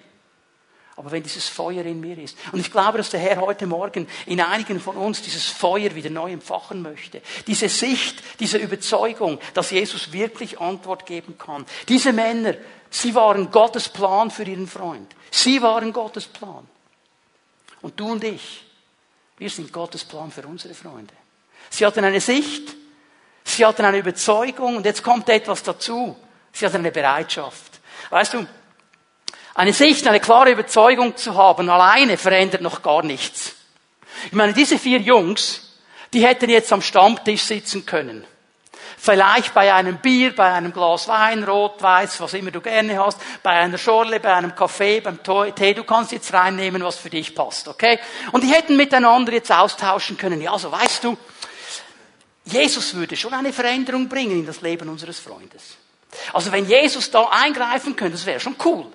[0.96, 2.38] Aber wenn dieses Feuer in mir ist.
[2.52, 6.08] Und ich glaube, dass der Herr heute Morgen in einigen von uns dieses Feuer wieder
[6.08, 7.20] neu empfachen möchte.
[7.46, 11.66] Diese Sicht, diese Überzeugung, dass Jesus wirklich Antwort geben kann.
[11.88, 12.54] Diese Männer,
[12.88, 15.14] sie waren Gottes Plan für ihren Freund.
[15.30, 16.66] Sie waren Gottes Plan.
[17.82, 18.64] Und du und ich,
[19.36, 21.12] wir sind Gottes Plan für unsere Freunde.
[21.68, 22.74] Sie hatten eine Sicht,
[23.44, 26.16] sie hatten eine Überzeugung und jetzt kommt etwas dazu.
[26.52, 27.80] Sie hatten eine Bereitschaft.
[28.08, 28.46] Weißt du,
[29.56, 33.54] eine Sicht, eine klare Überzeugung zu haben, alleine verändert noch gar nichts.
[34.26, 35.78] Ich meine, diese vier Jungs,
[36.12, 38.26] die hätten jetzt am Stammtisch sitzen können.
[38.98, 43.18] Vielleicht bei einem Bier, bei einem Glas Wein, Rot, Weiß, was immer du gerne hast,
[43.42, 47.34] bei einer Schorle, bei einem Kaffee, beim Tee, du kannst jetzt reinnehmen, was für dich
[47.34, 47.98] passt, okay?
[48.32, 50.40] Und die hätten miteinander jetzt austauschen können.
[50.40, 51.16] Ja, so weißt du,
[52.44, 55.76] Jesus würde schon eine Veränderung bringen in das Leben unseres Freundes.
[56.32, 58.86] Also wenn Jesus da eingreifen könnte, das wäre schon cool.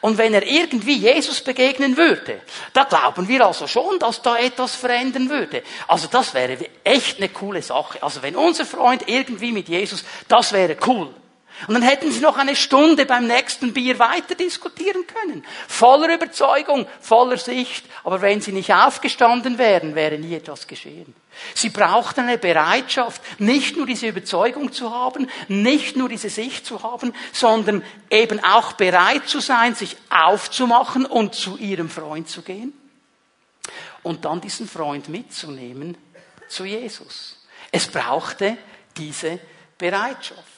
[0.00, 2.40] Und wenn er irgendwie Jesus begegnen würde,
[2.72, 5.62] da glauben wir also schon, dass da etwas verändern würde.
[5.88, 8.02] Also das wäre echt eine coole Sache.
[8.02, 11.14] Also wenn unser Freund irgendwie mit Jesus, das wäre cool.
[11.68, 15.44] Und dann hätten sie noch eine Stunde beim nächsten Bier weiter diskutieren können.
[15.68, 17.84] Voller Überzeugung, voller Sicht.
[18.04, 21.14] Aber wenn sie nicht aufgestanden wären, wäre nie etwas geschehen.
[21.54, 26.82] Sie brauchten eine Bereitschaft, nicht nur diese Überzeugung zu haben, nicht nur diese Sicht zu
[26.82, 32.72] haben, sondern eben auch bereit zu sein, sich aufzumachen und zu ihrem Freund zu gehen.
[34.02, 35.96] Und dann diesen Freund mitzunehmen
[36.48, 37.36] zu Jesus.
[37.70, 38.58] Es brauchte
[38.96, 39.38] diese
[39.78, 40.51] Bereitschaft.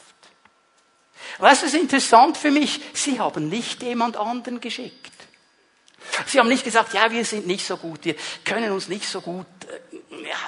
[1.38, 2.80] Was ist interessant für mich?
[2.92, 5.12] Sie haben nicht jemand anderen geschickt.
[6.26, 9.20] Sie haben nicht gesagt, ja, wir sind nicht so gut, wir können uns nicht so
[9.20, 9.46] gut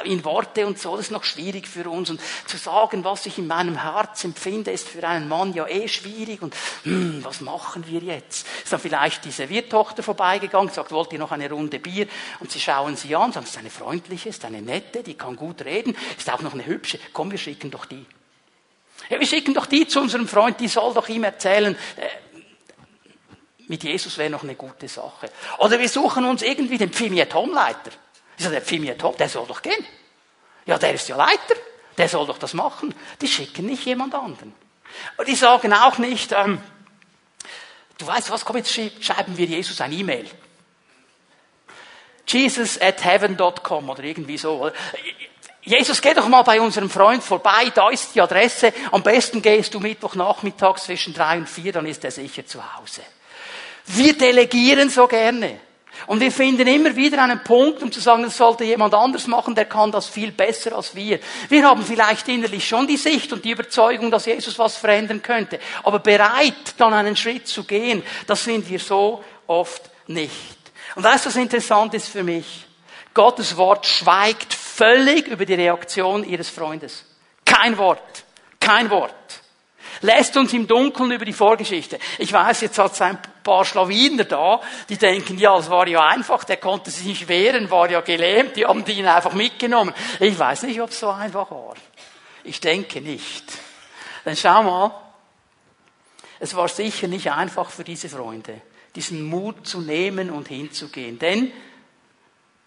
[0.05, 2.11] äh, in Worte und so, das ist noch schwierig für uns.
[2.11, 5.89] Und zu sagen, was ich in meinem Herz empfinde, ist für einen Mann ja eh
[5.89, 6.43] schwierig.
[6.43, 8.47] Und hm, was machen wir jetzt?
[8.63, 12.07] Ist dann vielleicht diese Wirtochter vorbeigegangen, sagt, wollt ihr noch eine Runde Bier?
[12.41, 15.65] Und sie schauen sie an, sagen, ist eine freundliche, ist eine nette, die kann gut
[15.65, 16.99] reden, ist auch noch eine hübsche.
[17.13, 18.07] Komm, wir schicken doch die.
[19.09, 22.09] Wir schicken doch die zu unserem Freund, die soll doch ihm erzählen, äh,
[23.69, 25.31] mit Jesus wäre noch eine gute Sache.
[25.59, 27.91] Oder wir suchen uns irgendwie den Pfimiet-Home-Leiter.
[28.37, 29.85] Ich sage, der Pfimiet-Home, der soll doch gehen.
[30.67, 31.55] Ja, der ist ja Leiter,
[31.99, 32.95] der soll doch das machen.
[33.21, 34.53] Die schicken nicht jemand anderen.
[35.17, 36.61] Und die sagen auch nicht, ähm,
[37.99, 40.29] du weißt was, komm, jetzt schreiben wir Jesus ein E-Mail.
[42.27, 44.71] Jesus at heaven.com oder irgendwie so.
[45.67, 48.73] Jesus, geh doch mal bei unserem Freund vorbei, da ist die Adresse.
[48.93, 53.03] Am besten gehst du Mittwochnachmittag zwischen drei und vier, dann ist er sicher zu Hause.
[53.87, 55.59] Wir delegieren so gerne.
[56.07, 59.57] Und wir finden immer wieder einen Punkt, um zu sagen, das sollte jemand anders machen,
[59.57, 61.19] der kann das viel besser als wir.
[61.49, 65.59] Wir haben vielleicht innerlich schon die Sicht und die Überzeugung, dass Jesus was verändern könnte.
[65.83, 70.57] Aber bereit, dann einen Schritt zu gehen, das sind wir so oft nicht.
[70.95, 72.67] Und weißt du, was interessant ist für mich?
[73.15, 77.05] Gottes Wort schweigt völlig über die Reaktion ihres Freundes.
[77.45, 78.25] Kein Wort.
[78.61, 79.15] Kein Wort.
[80.03, 81.99] Lässt uns im Dunkeln über die Vorgeschichte.
[82.19, 86.07] Ich weiß, jetzt hat es ein paar Schlawiner da, die denken, ja, es war ja
[86.07, 89.95] einfach, der konnte sich nicht wehren, war ja gelähmt, die haben ihn einfach mitgenommen.
[90.21, 91.75] Ich weiß nicht, ob es so einfach war.
[92.45, 93.45] Ich denke nicht.
[94.25, 94.91] Dann schau mal,
[96.41, 98.61] es war sicher nicht einfach für diese Freunde,
[98.95, 101.53] diesen Mut zu nehmen und hinzugehen, denn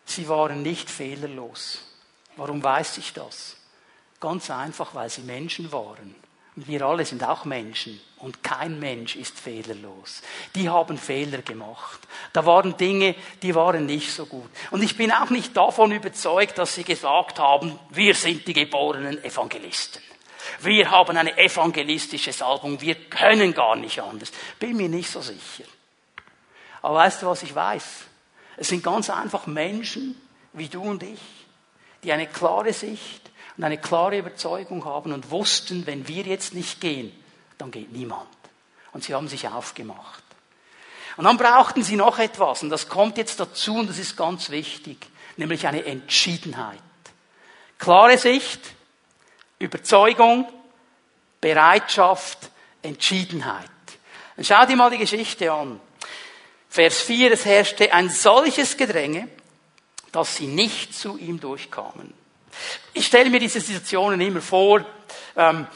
[0.05, 1.88] sie waren nicht fehlerlos.
[2.39, 3.57] Warum weiß ich das?
[4.21, 6.15] Ganz einfach, weil sie Menschen waren.
[6.55, 7.99] Und wir alle sind auch Menschen.
[8.17, 10.21] Und kein Mensch ist fehlerlos.
[10.55, 11.99] Die haben Fehler gemacht.
[12.31, 14.49] Da waren Dinge, die waren nicht so gut.
[14.71, 19.21] Und ich bin auch nicht davon überzeugt, dass sie gesagt haben, wir sind die geborenen
[19.21, 20.01] Evangelisten.
[20.61, 22.79] Wir haben eine evangelistische Salbung.
[22.79, 24.31] Wir können gar nicht anders.
[24.59, 25.65] Bin mir nicht so sicher.
[26.81, 28.05] Aber weißt du, was ich weiß?
[28.55, 30.15] Es sind ganz einfach Menschen
[30.53, 31.19] wie du und ich,
[32.03, 36.79] die eine klare Sicht und eine klare Überzeugung haben und wussten, wenn wir jetzt nicht
[36.79, 37.11] gehen,
[37.57, 38.27] dann geht niemand.
[38.93, 40.23] Und sie haben sich aufgemacht.
[41.17, 44.49] Und dann brauchten sie noch etwas, und das kommt jetzt dazu, und das ist ganz
[44.49, 46.79] wichtig, nämlich eine Entschiedenheit.
[47.77, 48.61] Klare Sicht,
[49.59, 50.47] Überzeugung,
[51.41, 52.49] Bereitschaft,
[52.81, 53.69] Entschiedenheit.
[54.37, 55.81] Dann schau dir mal die Geschichte an.
[56.69, 59.27] Vers 4, es herrschte ein solches Gedränge,
[60.11, 62.13] dass sie nicht zu ihm durchkamen.
[62.93, 64.83] Ich stelle mir diese Situationen immer vor.
[65.35, 65.67] Ähm,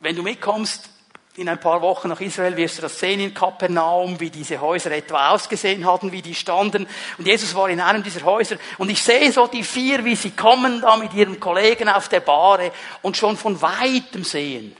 [0.00, 0.90] wenn du mitkommst
[1.36, 4.90] in ein paar Wochen nach Israel, wirst du das sehen in Kapernaum, wie diese Häuser
[4.90, 6.86] etwa ausgesehen hatten, wie die standen.
[7.18, 8.56] Und Jesus war in einem dieser Häuser.
[8.78, 12.20] Und ich sehe so die vier, wie sie kommen da mit ihren Kollegen auf der
[12.20, 14.76] Bahre und schon von weitem sehen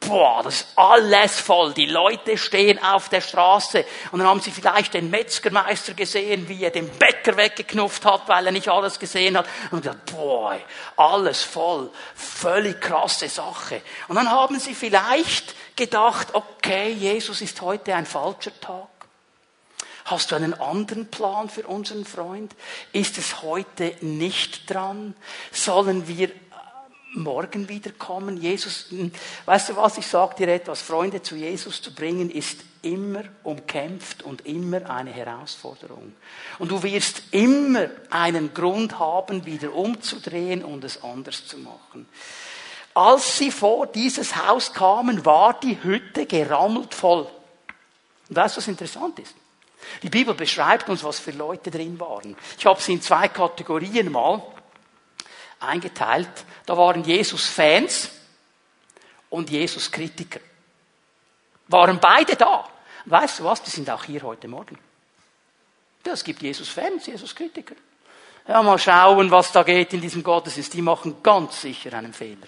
[0.00, 1.74] boah, das ist alles voll.
[1.74, 3.84] Die Leute stehen auf der Straße.
[4.12, 8.46] Und dann haben sie vielleicht den Metzgermeister gesehen, wie er den Bäcker weggeknufft hat, weil
[8.46, 9.46] er nicht alles gesehen hat.
[9.70, 10.56] Und gesagt, boah,
[10.96, 11.90] alles voll.
[12.14, 13.82] Völlig krasse Sache.
[14.08, 18.88] Und dann haben sie vielleicht gedacht, okay, Jesus ist heute ein falscher Tag.
[20.06, 22.54] Hast du einen anderen Plan für unseren Freund?
[22.92, 25.16] Ist es heute nicht dran?
[25.50, 26.30] Sollen wir
[27.16, 28.36] morgen wiederkommen.
[28.36, 29.10] Jesus, hm,
[29.44, 34.22] weißt du was, ich sage dir etwas, Freunde zu Jesus zu bringen, ist immer umkämpft
[34.22, 36.14] und immer eine Herausforderung.
[36.58, 42.06] Und du wirst immer einen Grund haben, wieder umzudrehen und es anders zu machen.
[42.94, 47.26] Als sie vor dieses Haus kamen, war die Hütte gerammelt voll.
[48.28, 49.34] Und weißt du, was interessant ist?
[50.02, 52.36] Die Bibel beschreibt uns, was für Leute drin waren.
[52.58, 54.42] Ich habe sie in zwei Kategorien mal
[55.66, 56.44] eingeteilt.
[56.64, 58.10] Da waren Jesus-Fans
[59.30, 60.40] und Jesus-Kritiker.
[61.68, 62.68] Waren beide da.
[63.04, 63.62] Weißt du was?
[63.62, 64.78] Die sind auch hier heute Morgen.
[66.04, 67.74] Es gibt Jesus-Fans, Jesus-Kritiker.
[68.48, 70.72] Ja, mal schauen, was da geht in diesem Gottesdienst.
[70.74, 72.46] Die machen ganz sicher einen Fehler.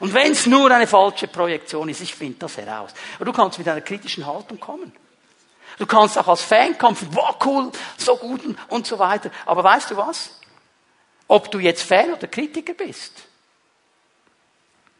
[0.00, 2.92] Und wenn es nur eine falsche Projektion ist, ich finde das heraus.
[3.16, 4.92] Aber du kannst mit einer kritischen Haltung kommen.
[5.78, 9.30] Du kannst auch als Fan kommen, wow, cool, so gut und so weiter.
[9.46, 10.40] Aber weißt du was?
[11.28, 13.24] Ob du jetzt Fan oder Kritiker bist,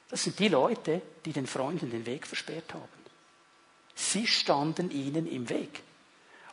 [0.08, 2.88] das sind die Leute, die den Freunden den Weg versperrt haben.
[3.94, 5.82] Sie standen ihnen im Weg.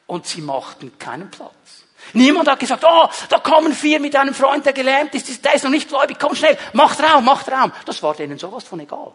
[0.07, 1.85] Und sie machten keinen Platz.
[2.13, 5.63] Niemand hat gesagt, oh, da kommen vier mit einem Freund, der gelähmt ist, der ist
[5.63, 7.71] noch nicht gläubig, komm schnell, macht Raum, macht Raum.
[7.85, 9.13] Das war denen sowas von egal.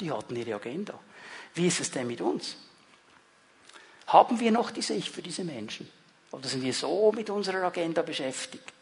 [0.00, 0.98] Die hatten ihre Agenda.
[1.54, 2.56] Wie ist es denn mit uns?
[4.08, 5.88] Haben wir noch die Sicht für diese Menschen?
[6.32, 8.72] Oder sind wir so mit unserer Agenda beschäftigt?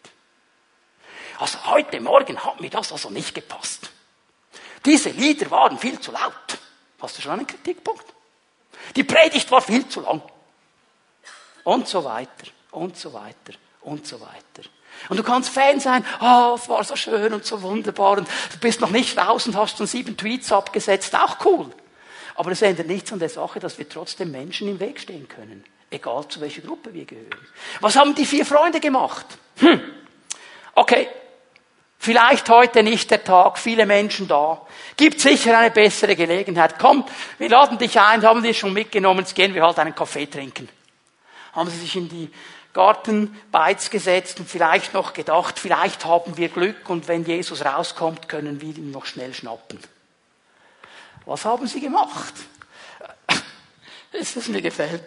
[1.38, 3.90] Also heute Morgen hat mir das also nicht gepasst.
[4.84, 6.58] Diese Lieder waren viel zu laut.
[7.00, 8.04] Hast du schon einen Kritikpunkt?
[8.96, 10.22] Die Predigt war viel zu lang.
[11.64, 14.68] Und so weiter, und so weiter, und so weiter.
[15.08, 18.58] Und du kannst Fan sein, oh, es war so schön und so wunderbar und du
[18.60, 21.70] bist noch nicht raus und hast schon sieben Tweets abgesetzt, auch cool.
[22.34, 25.64] Aber es ändert nichts an der Sache, dass wir trotzdem Menschen im Weg stehen können.
[25.90, 27.46] Egal zu welcher Gruppe wir gehören.
[27.80, 29.26] Was haben die vier Freunde gemacht?
[29.58, 29.80] Hm.
[30.74, 31.08] Okay,
[32.04, 34.66] Vielleicht heute nicht der Tag, viele Menschen da.
[34.96, 36.76] Gibt sicher eine bessere Gelegenheit.
[36.76, 37.06] Komm,
[37.38, 40.68] wir laden dich ein, haben wir schon mitgenommen, jetzt gehen wir halt einen Kaffee trinken.
[41.52, 42.28] Haben sie sich in die
[42.72, 48.60] Gartenbeiz gesetzt und vielleicht noch gedacht, vielleicht haben wir Glück und wenn Jesus rauskommt, können
[48.60, 49.78] wir ihn noch schnell schnappen.
[51.24, 52.34] Was haben sie gemacht?
[54.10, 55.04] Das, was mir gefällt.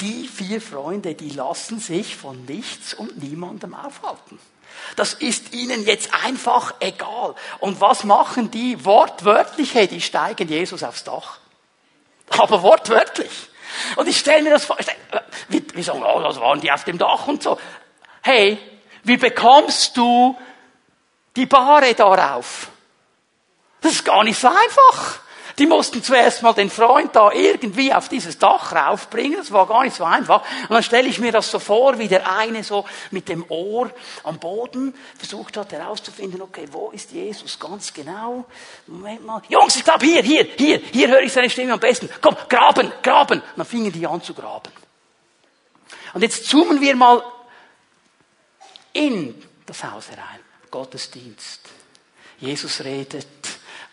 [0.00, 4.40] Die vier Freunde, die lassen sich von nichts und niemandem aufhalten.
[4.96, 7.34] Das ist ihnen jetzt einfach egal.
[7.60, 9.74] Und was machen die wortwörtlich?
[9.74, 11.38] Hey, die steigen Jesus aufs Dach.
[12.30, 13.30] Aber wortwörtlich.
[13.96, 14.76] Und ich stelle mir das vor,
[15.48, 17.58] wie, sagen, oh, das waren die auf dem Dach und so.
[18.22, 18.58] Hey,
[19.04, 20.36] wie bekommst du
[21.36, 22.68] die Bahre darauf?
[23.80, 25.20] Das ist gar nicht so einfach.
[25.58, 29.38] Die mussten zuerst mal den Freund da irgendwie auf dieses Dach raufbringen.
[29.38, 30.42] Das war gar nicht so einfach.
[30.62, 33.90] Und dann stelle ich mir das so vor, wie der eine so mit dem Ohr
[34.22, 38.44] am Boden versucht hat herauszufinden, okay, wo ist Jesus ganz genau?
[38.86, 39.42] Moment mal.
[39.48, 42.08] Jungs, ich glaube hier, hier, hier, hier höre ich seine Stimme am besten.
[42.20, 43.40] Komm, graben, graben.
[43.40, 44.70] Und dann fingen die an zu graben.
[46.14, 47.22] Und jetzt zoomen wir mal
[48.92, 49.34] in
[49.66, 50.40] das Haus herein.
[50.70, 51.60] Gottesdienst.
[52.38, 53.26] Jesus redet.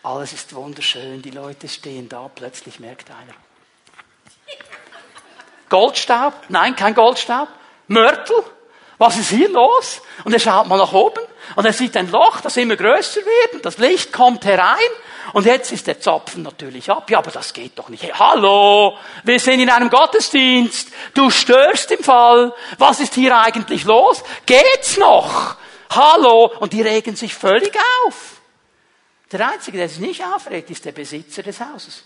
[0.06, 1.20] Alles ist wunderschön.
[1.20, 2.30] Die Leute stehen da.
[2.32, 3.34] Plötzlich merkt einer.
[5.68, 6.32] Goldstaub?
[6.48, 7.48] Nein, kein Goldstaub.
[7.88, 8.36] Mörtel?
[8.98, 10.00] Was ist hier los?
[10.22, 11.22] Und er schaut mal nach oben
[11.56, 14.78] und er sieht ein Loch, das immer größer wird und das Licht kommt herein
[15.32, 17.10] und jetzt ist der Zapfen natürlich ab.
[17.10, 18.04] Ja, aber das geht doch nicht.
[18.04, 20.88] Hey, hallo, wir sind in einem Gottesdienst.
[21.14, 22.54] Du störst im Fall.
[22.78, 24.22] Was ist hier eigentlich los?
[24.46, 25.56] Geht's noch?
[25.90, 26.52] Hallo.
[26.60, 27.76] Und die regen sich völlig
[28.06, 28.35] auf.
[29.32, 32.04] Der Einzige, der sich nicht aufregt, ist der Besitzer des Hauses.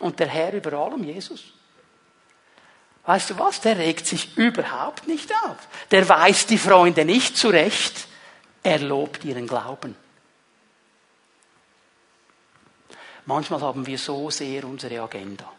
[0.00, 1.52] Und der Herr über allem, Jesus.
[3.04, 3.60] Weißt du was?
[3.60, 5.56] Der regt sich überhaupt nicht auf.
[5.90, 8.06] Der weist die Freunde nicht zurecht.
[8.62, 9.96] Er lobt ihren Glauben.
[13.26, 15.50] Manchmal haben wir so sehr unsere Agenda,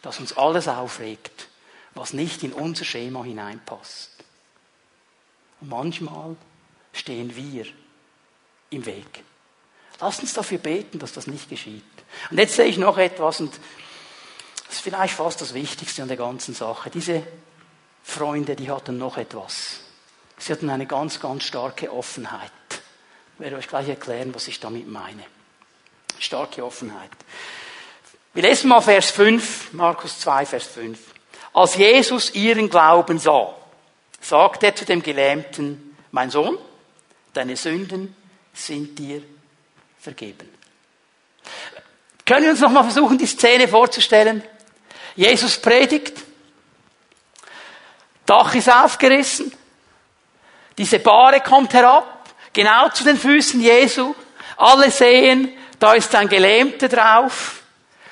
[0.00, 1.48] dass uns alles aufregt,
[1.94, 4.10] was nicht in unser Schema hineinpasst.
[5.60, 6.36] Und manchmal
[6.92, 7.66] stehen wir
[8.70, 9.22] im Weg.
[10.02, 11.84] Lass uns dafür beten, dass das nicht geschieht.
[12.28, 13.54] Und jetzt sehe ich noch etwas, und
[14.66, 16.90] das ist vielleicht fast das Wichtigste an der ganzen Sache.
[16.90, 17.22] Diese
[18.02, 19.78] Freunde, die hatten noch etwas.
[20.38, 22.50] Sie hatten eine ganz, ganz starke Offenheit.
[23.34, 25.22] Ich werde euch gleich erklären, was ich damit meine.
[26.18, 27.10] Starke Offenheit.
[28.34, 30.98] Wir lesen mal Vers 5, Markus 2, Vers 5.
[31.52, 33.54] Als Jesus ihren Glauben sah,
[34.20, 36.58] sagte er zu dem Gelähmten, mein Sohn,
[37.34, 38.16] deine Sünden
[38.52, 39.22] sind dir
[40.02, 40.48] vergeben.
[42.26, 44.42] Können wir uns noch mal versuchen, die Szene vorzustellen?
[45.14, 46.20] Jesus predigt,
[48.26, 49.52] Dach ist aufgerissen,
[50.78, 54.14] diese Bahre kommt herab, genau zu den Füßen Jesu,
[54.56, 57.62] alle sehen, da ist ein Gelähmter drauf,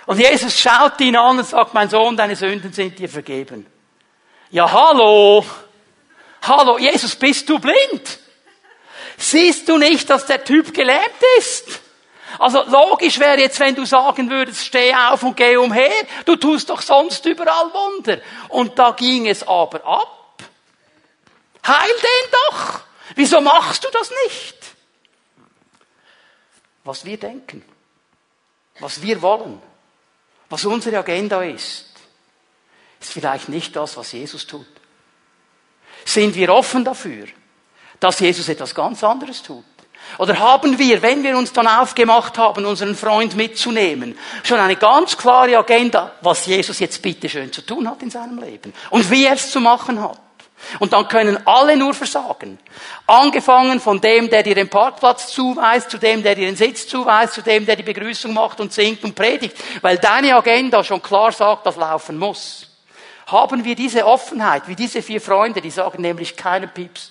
[0.07, 3.65] und Jesus schaut ihn an und sagt, mein Sohn, deine Sünden sind dir vergeben.
[4.51, 5.45] Ja, hallo,
[6.43, 8.19] hallo, Jesus, bist du blind?
[9.21, 11.81] Siehst du nicht, dass der Typ gelähmt ist?
[12.39, 15.93] Also logisch wäre jetzt, wenn du sagen würdest, steh auf und geh umher.
[16.25, 18.19] Du tust doch sonst überall Wunder.
[18.49, 20.43] Und da ging es aber ab.
[21.67, 22.81] Heil den doch.
[23.15, 24.57] Wieso machst du das nicht?
[26.85, 27.63] Was wir denken,
[28.79, 29.61] was wir wollen,
[30.49, 31.93] was unsere Agenda ist,
[33.01, 34.67] ist vielleicht nicht das, was Jesus tut.
[36.07, 37.27] Sind wir offen dafür,
[38.01, 39.65] dass Jesus etwas ganz anderes tut.
[40.19, 45.17] Oder haben wir, wenn wir uns dann aufgemacht haben, unseren Freund mitzunehmen, schon eine ganz
[45.17, 49.27] klare Agenda, was Jesus jetzt bitte schön zu tun hat in seinem Leben und wie
[49.27, 50.19] er es zu machen hat.
[50.79, 52.59] Und dann können alle nur versagen.
[53.07, 57.35] Angefangen von dem, der dir den Parkplatz zuweist, zu dem, der dir den Sitz zuweist,
[57.35, 61.33] zu dem, der die Begrüßung macht und singt und predigt, weil deine Agenda schon klar
[61.33, 62.67] sagt, das laufen muss.
[63.29, 67.11] Haben wir diese Offenheit, wie diese vier Freunde, die sagen nämlich keinen Pieps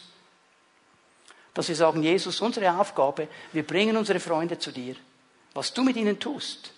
[1.54, 4.96] dass wir sagen, Jesus, unsere Aufgabe, wir bringen unsere Freunde zu dir.
[5.54, 6.72] Was du mit ihnen tust,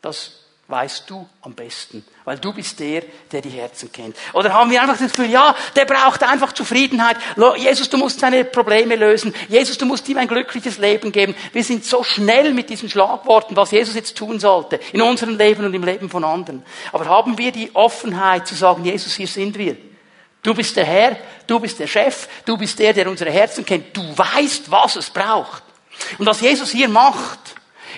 [0.00, 4.16] das weißt du am besten, weil du bist der, der die Herzen kennt.
[4.32, 7.16] Oder haben wir einfach das Gefühl, ja, der braucht einfach Zufriedenheit.
[7.56, 9.34] Jesus, du musst seine Probleme lösen.
[9.48, 11.34] Jesus, du musst ihm ein glückliches Leben geben.
[11.52, 15.64] Wir sind so schnell mit diesen Schlagworten, was Jesus jetzt tun sollte, in unserem Leben
[15.64, 16.64] und im Leben von anderen.
[16.92, 19.76] Aber haben wir die Offenheit zu sagen, Jesus, hier sind wir.
[20.42, 21.16] Du bist der Herr,
[21.46, 23.96] du bist der Chef, du bist der, der unsere Herzen kennt.
[23.96, 25.62] Du weißt, was es braucht.
[26.18, 27.38] Und was Jesus hier macht,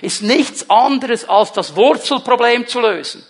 [0.01, 3.25] ist nichts anderes als das Wurzelproblem zu lösen.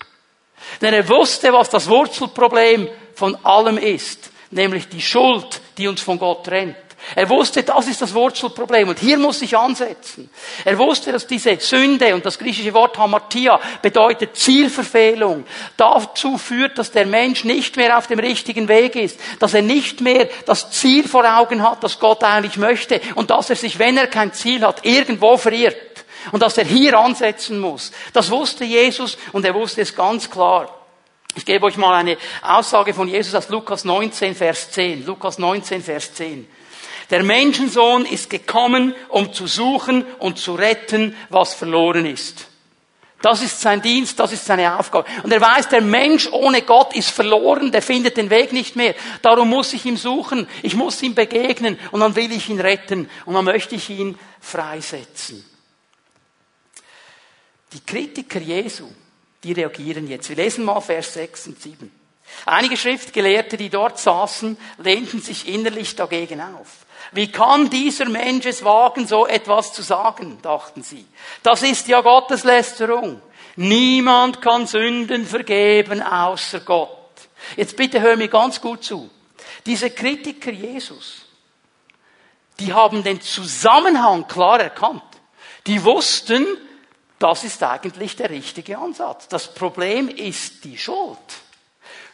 [0.81, 6.19] Denn er wusste, was das Wurzelproblem von allem ist, nämlich die Schuld, die uns von
[6.19, 6.75] Gott trennt.
[7.13, 10.29] Er wusste, das ist das Wurzelproblem und hier muss ich ansetzen.
[10.63, 15.45] Er wusste, dass diese Sünde und das griechische Wort Hamartia bedeutet Zielverfehlung
[15.77, 20.01] dazu führt, dass der Mensch nicht mehr auf dem richtigen Weg ist, dass er nicht
[20.01, 23.97] mehr das Ziel vor Augen hat, das Gott eigentlich möchte und dass er sich, wenn
[23.97, 25.75] er kein Ziel hat, irgendwo verirrt
[26.31, 27.91] und dass er hier ansetzen muss.
[28.13, 30.69] Das wusste Jesus und er wusste es ganz klar.
[31.35, 35.05] Ich gebe euch mal eine Aussage von Jesus aus Lukas 19, Vers 10.
[35.05, 36.47] Lukas 19, Vers 10.
[37.09, 42.47] Der Menschensohn ist gekommen, um zu suchen und zu retten, was verloren ist.
[43.21, 45.09] Das ist sein Dienst, das ist seine Aufgabe.
[45.23, 48.93] Und er weiß, der Mensch ohne Gott ist verloren, der findet den Weg nicht mehr.
[49.21, 53.09] Darum muss ich ihm suchen, ich muss ihm begegnen und dann will ich ihn retten
[53.25, 55.43] und dann möchte ich ihn freisetzen.
[57.73, 58.87] Die Kritiker Jesu,
[59.43, 60.29] die reagieren jetzt.
[60.29, 62.04] Wir lesen mal Vers 6 und 7.
[62.45, 66.85] Einige Schriftgelehrte, die dort saßen, lehnten sich innerlich dagegen auf.
[67.11, 71.05] Wie kann dieser Mensch es wagen, so etwas zu sagen, dachten sie.
[71.43, 73.21] Das ist ja Gotteslästerung.
[73.55, 76.89] Niemand kann Sünden vergeben außer Gott.
[77.55, 79.09] Jetzt bitte hör mir ganz gut zu.
[79.65, 81.25] Diese Kritiker Jesus,
[82.59, 85.03] die haben den Zusammenhang klar erkannt.
[85.67, 86.45] Die wussten,
[87.17, 89.27] das ist eigentlich der richtige Ansatz.
[89.27, 91.17] Das Problem ist die Schuld.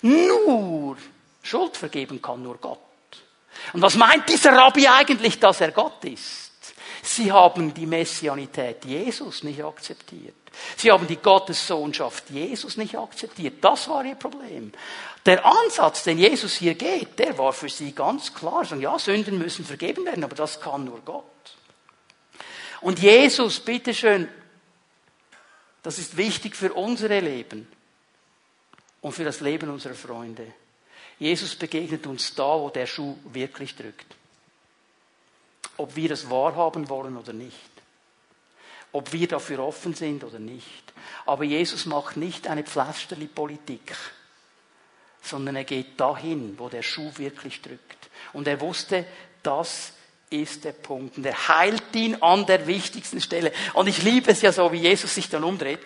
[0.02, 0.98] Nur
[1.44, 2.80] Schuld vergeben kann nur Gott.
[3.74, 6.52] Und was meint dieser Rabbi eigentlich, dass er Gott ist?
[7.04, 10.36] Sie haben die Messianität Jesus nicht akzeptiert.
[10.78, 13.64] Sie haben die Gottessohnschaft Jesus nicht akzeptiert.
[13.64, 14.72] Das war ihr Problem.
[15.26, 18.66] Der Ansatz, den Jesus hier geht, der war für sie ganz klar.
[18.66, 21.26] Sagen, ja, Sünden müssen vergeben werden, aber das kann nur Gott.
[22.82, 24.28] Und Jesus, bitteschön,
[25.84, 27.68] das ist wichtig für unsere Leben
[29.02, 30.54] und für das Leben unserer Freunde.
[31.20, 34.16] Jesus begegnet uns da, wo der Schuh wirklich drückt.
[35.78, 37.56] Ob wir es wahrhaben wollen oder nicht.
[38.92, 40.94] Ob wir dafür offen sind oder nicht.
[41.26, 43.96] Aber Jesus macht nicht eine Pflasterli-Politik,
[45.22, 48.10] sondern er geht dahin, wo der Schuh wirklich drückt.
[48.34, 49.06] Und er wusste,
[49.44, 49.94] das
[50.30, 51.18] ist der Punkt.
[51.18, 53.52] Und er heilt ihn an der wichtigsten Stelle.
[53.74, 55.82] Und ich liebe es ja so, wie Jesus sich dann umdreht.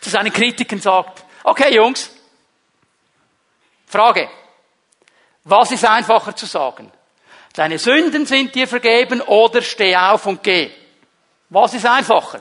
[0.00, 2.10] Zu seinen Kritikern sagt, okay Jungs,
[3.86, 4.28] Frage.
[5.44, 6.92] Was ist einfacher zu sagen?
[7.54, 10.70] Deine Sünden sind dir vergeben oder steh auf und geh.
[11.48, 12.40] Was ist einfacher?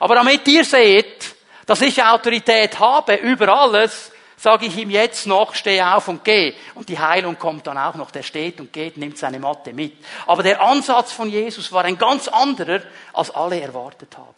[0.00, 1.34] Aber damit ihr seht,
[1.66, 6.54] dass ich Autorität habe über alles, sage ich ihm jetzt noch, steh auf und geh.
[6.74, 8.10] Und die Heilung kommt dann auch noch.
[8.10, 9.96] Der steht und geht, nimmt seine Matte mit.
[10.26, 12.80] Aber der Ansatz von Jesus war ein ganz anderer,
[13.12, 14.34] als alle erwartet haben.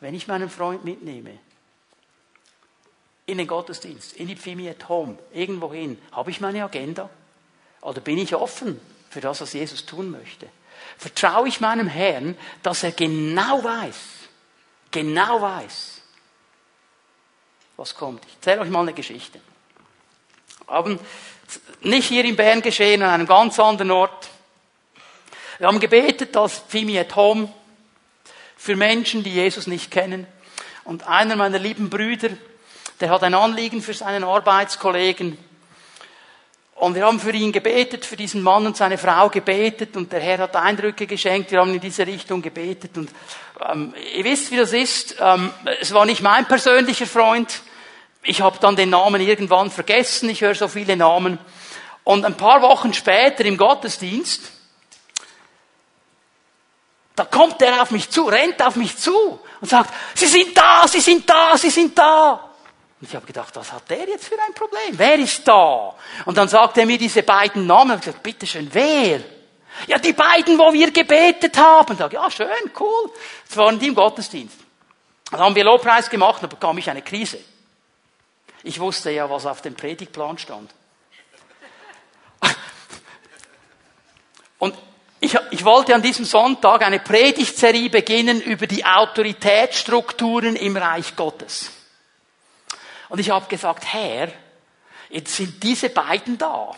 [0.00, 1.38] Wenn ich meinen Freund mitnehme,
[3.32, 6.00] in den Gottesdienst, in die Pfimi at Home, irgendwo hin.
[6.12, 7.10] Habe ich meine Agenda?
[7.80, 8.80] Oder bin ich offen
[9.10, 10.48] für das, was Jesus tun möchte?
[10.98, 13.96] Vertraue ich meinem Herrn, dass er genau weiß,
[14.90, 16.02] genau weiß,
[17.76, 18.24] was kommt.
[18.26, 19.40] Ich erzähle euch mal eine Geschichte.
[20.68, 21.00] Haben
[21.80, 24.28] nicht hier in Bern geschehen, an einem ganz anderen Ort.
[25.58, 27.52] Wir haben gebetet als Pfimi at Home
[28.56, 30.26] für Menschen, die Jesus nicht kennen.
[30.84, 32.30] Und einer meiner lieben Brüder
[33.02, 35.36] der hat ein Anliegen für seinen Arbeitskollegen.
[36.76, 40.20] Und wir haben für ihn gebetet, für diesen Mann und seine Frau gebetet und der
[40.20, 41.50] Herr hat Eindrücke geschenkt.
[41.50, 43.10] Wir haben in diese Richtung gebetet und
[43.68, 45.16] ähm, ihr wisst, wie das ist.
[45.18, 45.50] Ähm,
[45.80, 47.62] es war nicht mein persönlicher Freund.
[48.22, 50.30] Ich habe dann den Namen irgendwann vergessen.
[50.30, 51.38] Ich höre so viele Namen.
[52.04, 54.52] Und ein paar Wochen später im Gottesdienst,
[57.16, 60.86] da kommt er auf mich zu, rennt auf mich zu und sagt, Sie sind da,
[60.86, 62.51] Sie sind da, Sie sind da.
[63.02, 64.92] Und ich habe gedacht, was hat der jetzt für ein Problem?
[64.92, 65.92] Wer ist da?
[66.24, 67.90] Und dann sagt er mir diese beiden Namen.
[67.90, 69.20] Und ich gesagt, bitteschön, wer?
[69.88, 71.94] Ja, die beiden, wo wir gebetet haben.
[71.94, 73.10] Ich sage, ja, schön, cool.
[73.48, 74.56] Das waren die im Gottesdienst.
[75.32, 77.40] Dann haben wir Lobpreis gemacht, dann bekam ich eine Krise.
[78.62, 80.72] Ich wusste ja, was auf dem Predigtplan stand.
[84.60, 84.76] Und
[85.18, 91.81] ich, ich wollte an diesem Sonntag eine Predigtserie beginnen über die Autoritätsstrukturen im Reich Gottes.
[93.12, 94.28] Und ich habe gesagt, Herr,
[95.10, 96.70] jetzt sind diese beiden da.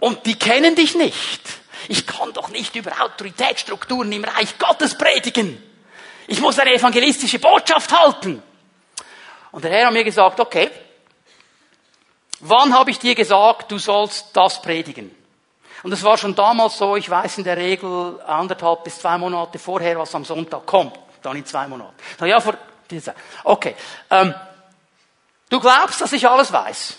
[0.00, 1.40] Und die kennen dich nicht.
[1.86, 5.62] Ich kann doch nicht über Autoritätsstrukturen im Reich Gottes predigen.
[6.26, 8.42] Ich muss eine evangelistische Botschaft halten.
[9.52, 10.68] Und der Herr hat mir gesagt, okay,
[12.40, 15.14] wann habe ich dir gesagt, du sollst das predigen?
[15.84, 19.60] Und es war schon damals so, ich weiß in der Regel anderthalb bis zwei Monate
[19.60, 20.98] vorher, was am Sonntag kommt.
[21.22, 21.94] Dann in zwei Monaten.
[22.26, 22.54] Ja, vor
[22.90, 23.14] dieser
[23.44, 23.76] Okay.
[24.10, 24.34] Ähm,
[25.48, 26.98] Du glaubst, dass ich alles weiß?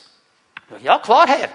[0.81, 1.49] Ja, klar, Herr.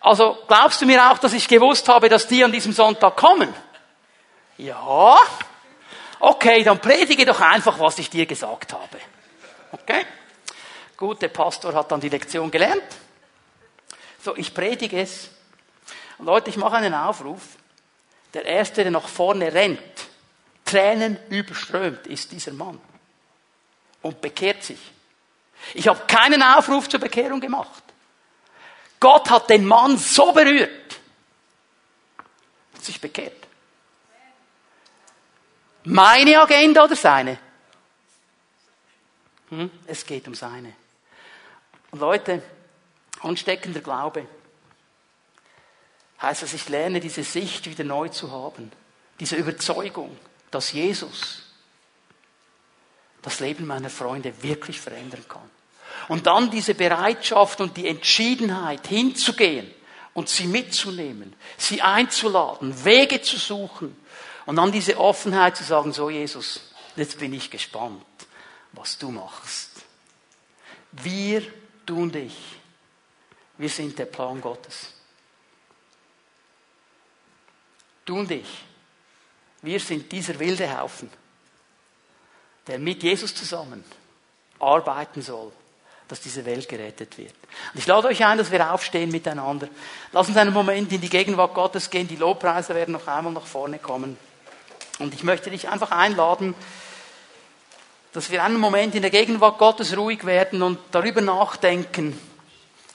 [0.00, 3.52] Also glaubst du mir auch, dass ich gewusst habe, dass die an diesem Sonntag kommen?
[4.56, 5.16] Ja.
[6.18, 8.98] Okay, dann predige doch einfach, was ich dir gesagt habe.
[9.72, 10.04] Okay?
[10.96, 12.82] Gut, der Pastor hat dann die Lektion gelernt.
[14.22, 15.30] So, ich predige es.
[16.18, 17.40] Und Leute, ich mache einen Aufruf.
[18.34, 19.80] Der Erste, der nach vorne rennt,
[20.64, 22.80] Tränen überströmt, ist dieser Mann.
[24.02, 24.78] Und bekehrt sich.
[25.74, 27.82] Ich habe keinen Aufruf zur Bekehrung gemacht.
[28.98, 31.00] Gott hat den Mann so berührt,
[32.74, 33.46] hat sich bekehrt.
[35.84, 37.38] Meine Agenda oder seine?
[39.48, 39.70] Hm?
[39.86, 40.74] Es geht um seine.
[41.90, 42.42] Und Leute,
[43.22, 44.26] ansteckender Glaube
[46.20, 48.70] heißt, dass ich lerne, diese Sicht wieder neu zu haben.
[49.18, 50.16] Diese Überzeugung,
[50.50, 51.49] dass Jesus
[53.22, 55.48] das Leben meiner Freunde wirklich verändern kann.
[56.08, 59.70] Und dann diese Bereitschaft und die Entschiedenheit hinzugehen
[60.14, 63.96] und sie mitzunehmen, sie einzuladen, Wege zu suchen
[64.46, 66.60] und dann diese Offenheit zu sagen, so Jesus,
[66.96, 68.04] jetzt bin ich gespannt,
[68.72, 69.70] was du machst.
[70.92, 71.42] Wir,
[71.86, 72.36] du und ich,
[73.58, 74.92] wir sind der Plan Gottes.
[78.04, 78.48] Du und ich,
[79.62, 81.10] wir sind dieser wilde Haufen,
[82.70, 83.84] der mit Jesus zusammen
[84.60, 85.50] arbeiten soll,
[86.06, 87.34] dass diese Welt gerettet wird.
[87.74, 89.68] Und ich lade euch ein, dass wir aufstehen miteinander.
[90.12, 92.06] Lass uns einen Moment in die Gegenwart Gottes gehen.
[92.06, 94.16] Die Lobpreise werden noch einmal nach vorne kommen.
[95.00, 96.54] Und ich möchte dich einfach einladen,
[98.12, 102.18] dass wir einen Moment in der Gegenwart Gottes ruhig werden und darüber nachdenken,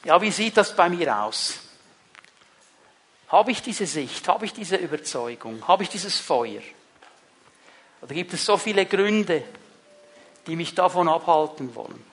[0.06, 1.60] ja, wie sieht das bei mir aus?
[3.28, 4.28] Habe ich diese Sicht?
[4.30, 5.68] Habe ich diese Überzeugung?
[5.68, 6.62] Habe ich dieses Feuer?
[8.02, 9.44] Oder gibt es so viele Gründe,
[10.48, 12.04] die mich davon abhalten wollen?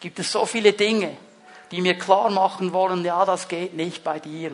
[0.00, 1.16] Gibt es so viele Dinge,
[1.70, 4.52] die mir klar machen wollen, ja, das geht nicht bei dir?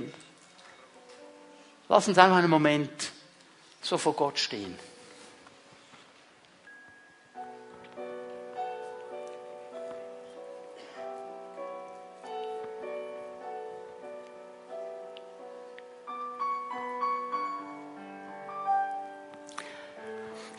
[1.88, 3.12] Lass uns einfach einen Moment
[3.82, 4.78] so vor Gott stehen.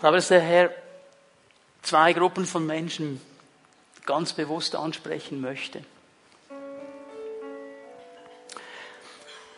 [0.05, 0.84] glaube, dass der Herr
[1.85, 3.21] zwei Gruppen von Menschen
[4.05, 5.83] ganz bewusst ansprechen möchte.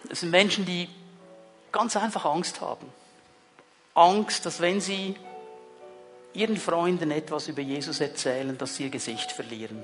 [0.09, 0.89] Es sind Menschen, die
[1.71, 2.87] ganz einfach Angst haben.
[3.93, 5.15] Angst, dass wenn sie
[6.33, 9.83] ihren Freunden etwas über Jesus erzählen, dass sie ihr Gesicht verlieren.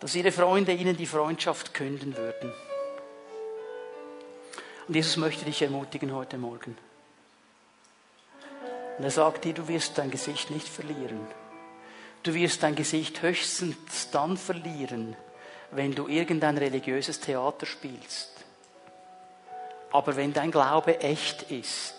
[0.00, 2.52] Dass ihre Freunde ihnen die Freundschaft künden würden.
[4.88, 6.76] Und Jesus möchte dich ermutigen heute Morgen.
[8.98, 11.26] Und er sagt dir, du wirst dein Gesicht nicht verlieren.
[12.22, 15.16] Du wirst dein Gesicht höchstens dann verlieren,
[15.70, 18.30] wenn du irgendein religiöses Theater spielst.
[19.92, 21.94] Aber wenn dein Glaube echt ist,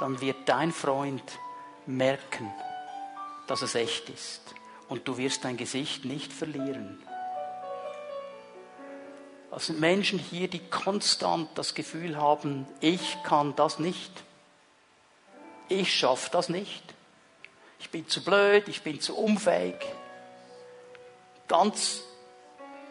[0.00, 1.22] dann wird dein Freund
[1.86, 2.52] merken,
[3.46, 4.54] dass es echt ist.
[4.88, 7.02] Und du wirst dein Gesicht nicht verlieren.
[9.50, 14.24] Das sind Menschen hier, die konstant das Gefühl haben, ich kann das nicht
[15.68, 16.82] ich schaffe das nicht.
[17.78, 19.76] Ich bin zu blöd, ich bin zu unfähig.
[21.48, 22.02] Ganz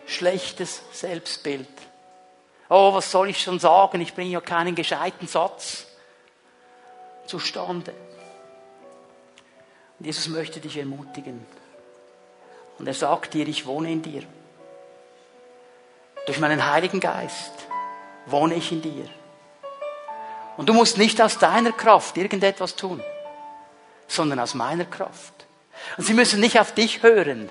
[0.06, 1.68] schlechtes Selbstbild.
[2.70, 4.02] Oh, was soll ich schon sagen?
[4.02, 5.88] Ich bringe ja keinen gescheiten Satz
[7.26, 7.94] zustande.
[10.00, 11.46] Und Jesus möchte dich ermutigen.
[12.78, 14.24] Und er sagt dir, ich wohne in dir.
[16.26, 17.54] Durch meinen Heiligen Geist
[18.26, 19.06] wohne ich in dir.
[20.58, 23.02] Und du musst nicht aus deiner Kraft irgendetwas tun,
[24.08, 25.34] sondern aus meiner Kraft.
[25.98, 27.50] Und sie müssen nicht auf dich hören,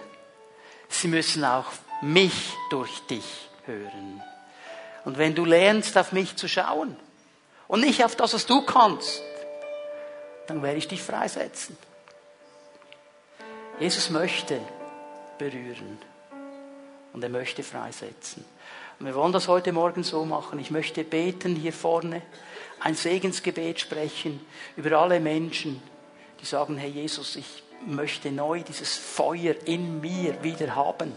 [0.89, 1.67] sie müssen auch
[2.01, 4.23] mich durch dich hören.
[5.05, 6.97] Und wenn du lernst, auf mich zu schauen
[7.69, 9.23] und nicht auf das, was du kannst,
[10.47, 11.77] dann werde ich dich freisetzen.
[13.81, 14.61] Jesus möchte
[15.39, 15.99] berühren
[17.13, 18.45] und er möchte freisetzen.
[18.99, 20.59] Und wir wollen das heute Morgen so machen.
[20.61, 22.23] Ich möchte beten hier vorne
[22.83, 24.45] ein Segensgebet sprechen
[24.77, 25.81] über alle Menschen,
[26.41, 31.13] die sagen, Herr Jesus, ich möchte neu dieses Feuer in mir wieder haben.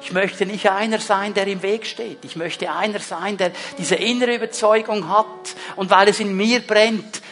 [0.00, 2.24] Ich möchte nicht einer sein, der im Weg steht.
[2.24, 5.54] Ich möchte einer sein, der diese innere Überzeugung hat.
[5.76, 7.22] Und weil es in mir brennt,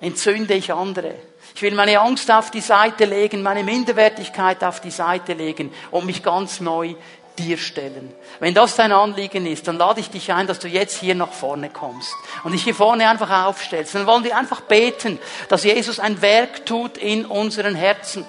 [0.00, 1.14] entzünde ich andere.
[1.54, 6.06] Ich will meine Angst auf die Seite legen, meine Minderwertigkeit auf die Seite legen und
[6.06, 6.94] mich ganz neu
[7.38, 8.12] dir stellen.
[8.40, 11.32] Wenn das dein Anliegen ist, dann lade ich dich ein, dass du jetzt hier nach
[11.32, 12.12] vorne kommst
[12.44, 13.94] und dich hier vorne einfach aufstellst.
[13.94, 15.18] Dann wollen wir einfach beten,
[15.48, 18.24] dass Jesus ein Werk tut in unseren Herzen.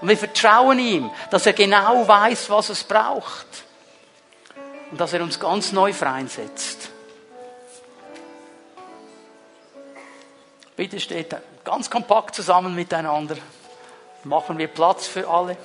[0.00, 3.46] Und wir vertrauen ihm, dass er genau weiß, was es braucht.
[4.90, 6.90] Und dass er uns ganz neu freisetzt.
[10.76, 13.36] Bitte steht ganz kompakt zusammen miteinander.
[14.24, 15.56] Machen wir Platz für alle.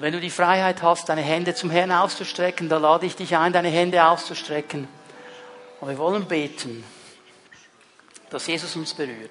[0.00, 3.36] Und wenn du die Freiheit hast, deine Hände zum Herrn auszustrecken, dann lade ich dich
[3.36, 4.88] ein, deine Hände auszustrecken.
[5.78, 6.82] Und wir wollen beten.
[8.30, 9.30] dass Jesus uns berührt.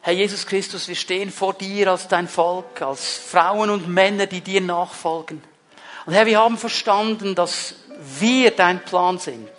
[0.00, 4.40] Herr Jesus Christus, wir stehen vor dir als dein Volk, als Frauen und Männer, die
[4.40, 5.42] dir nachfolgen.
[6.06, 7.74] Und Herr, wir haben verstanden, dass
[8.18, 9.50] wir dein Plan sind,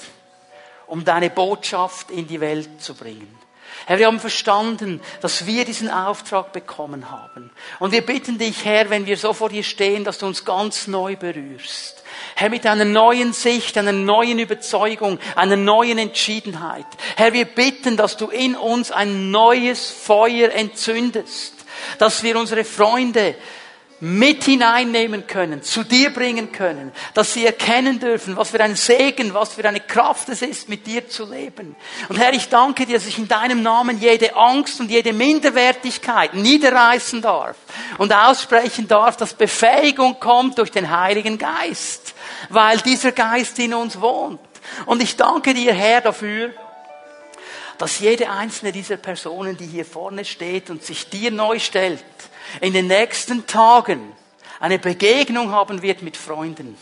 [0.87, 3.38] um deine Botschaft in die Welt zu bringen.
[3.85, 7.49] Herr, wir haben verstanden, dass wir diesen Auftrag bekommen haben.
[7.79, 10.87] Und wir bitten dich, Herr, wenn wir so vor dir stehen, dass du uns ganz
[10.87, 12.03] neu berührst.
[12.35, 16.85] Herr, mit einer neuen Sicht, einer neuen Überzeugung, einer neuen Entschiedenheit.
[17.15, 21.53] Herr, wir bitten, dass du in uns ein neues Feuer entzündest,
[21.97, 23.35] dass wir unsere Freunde
[24.01, 29.33] mit hineinnehmen können, zu dir bringen können, dass sie erkennen dürfen, was für ein Segen,
[29.33, 31.75] was für eine Kraft es ist, mit dir zu leben.
[32.07, 36.33] Und Herr, ich danke dir, dass ich in deinem Namen jede Angst und jede Minderwertigkeit
[36.33, 37.57] niederreißen darf
[37.97, 42.15] und aussprechen darf, dass Befähigung kommt durch den Heiligen Geist,
[42.49, 44.39] weil dieser Geist in uns wohnt.
[44.85, 46.53] Und ich danke dir, Herr, dafür,
[47.77, 52.03] dass jede einzelne dieser Personen, die hier vorne steht und sich dir neu stellt,
[52.61, 54.13] in den nächsten Tagen
[54.59, 56.77] eine Begegnung haben wird mit Freunden.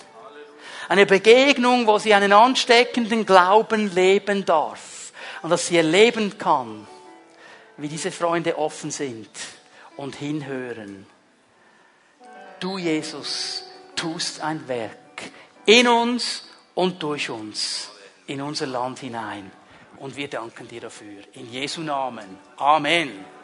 [0.90, 5.12] Eine Begegnung, wo sie einen ansteckenden Glauben leben darf.
[5.42, 6.88] Und dass sie erleben kann,
[7.78, 9.30] wie diese Freunde offen sind
[9.98, 11.06] und hinhören.
[12.60, 13.66] Du, Jesus,
[13.96, 14.98] tust ein Werk
[15.66, 17.90] in uns und durch uns
[18.26, 19.52] in unser Land hinein.
[19.98, 21.24] Und wir danken dir dafür.
[21.34, 22.38] In Jesu Namen.
[22.58, 23.37] Amen.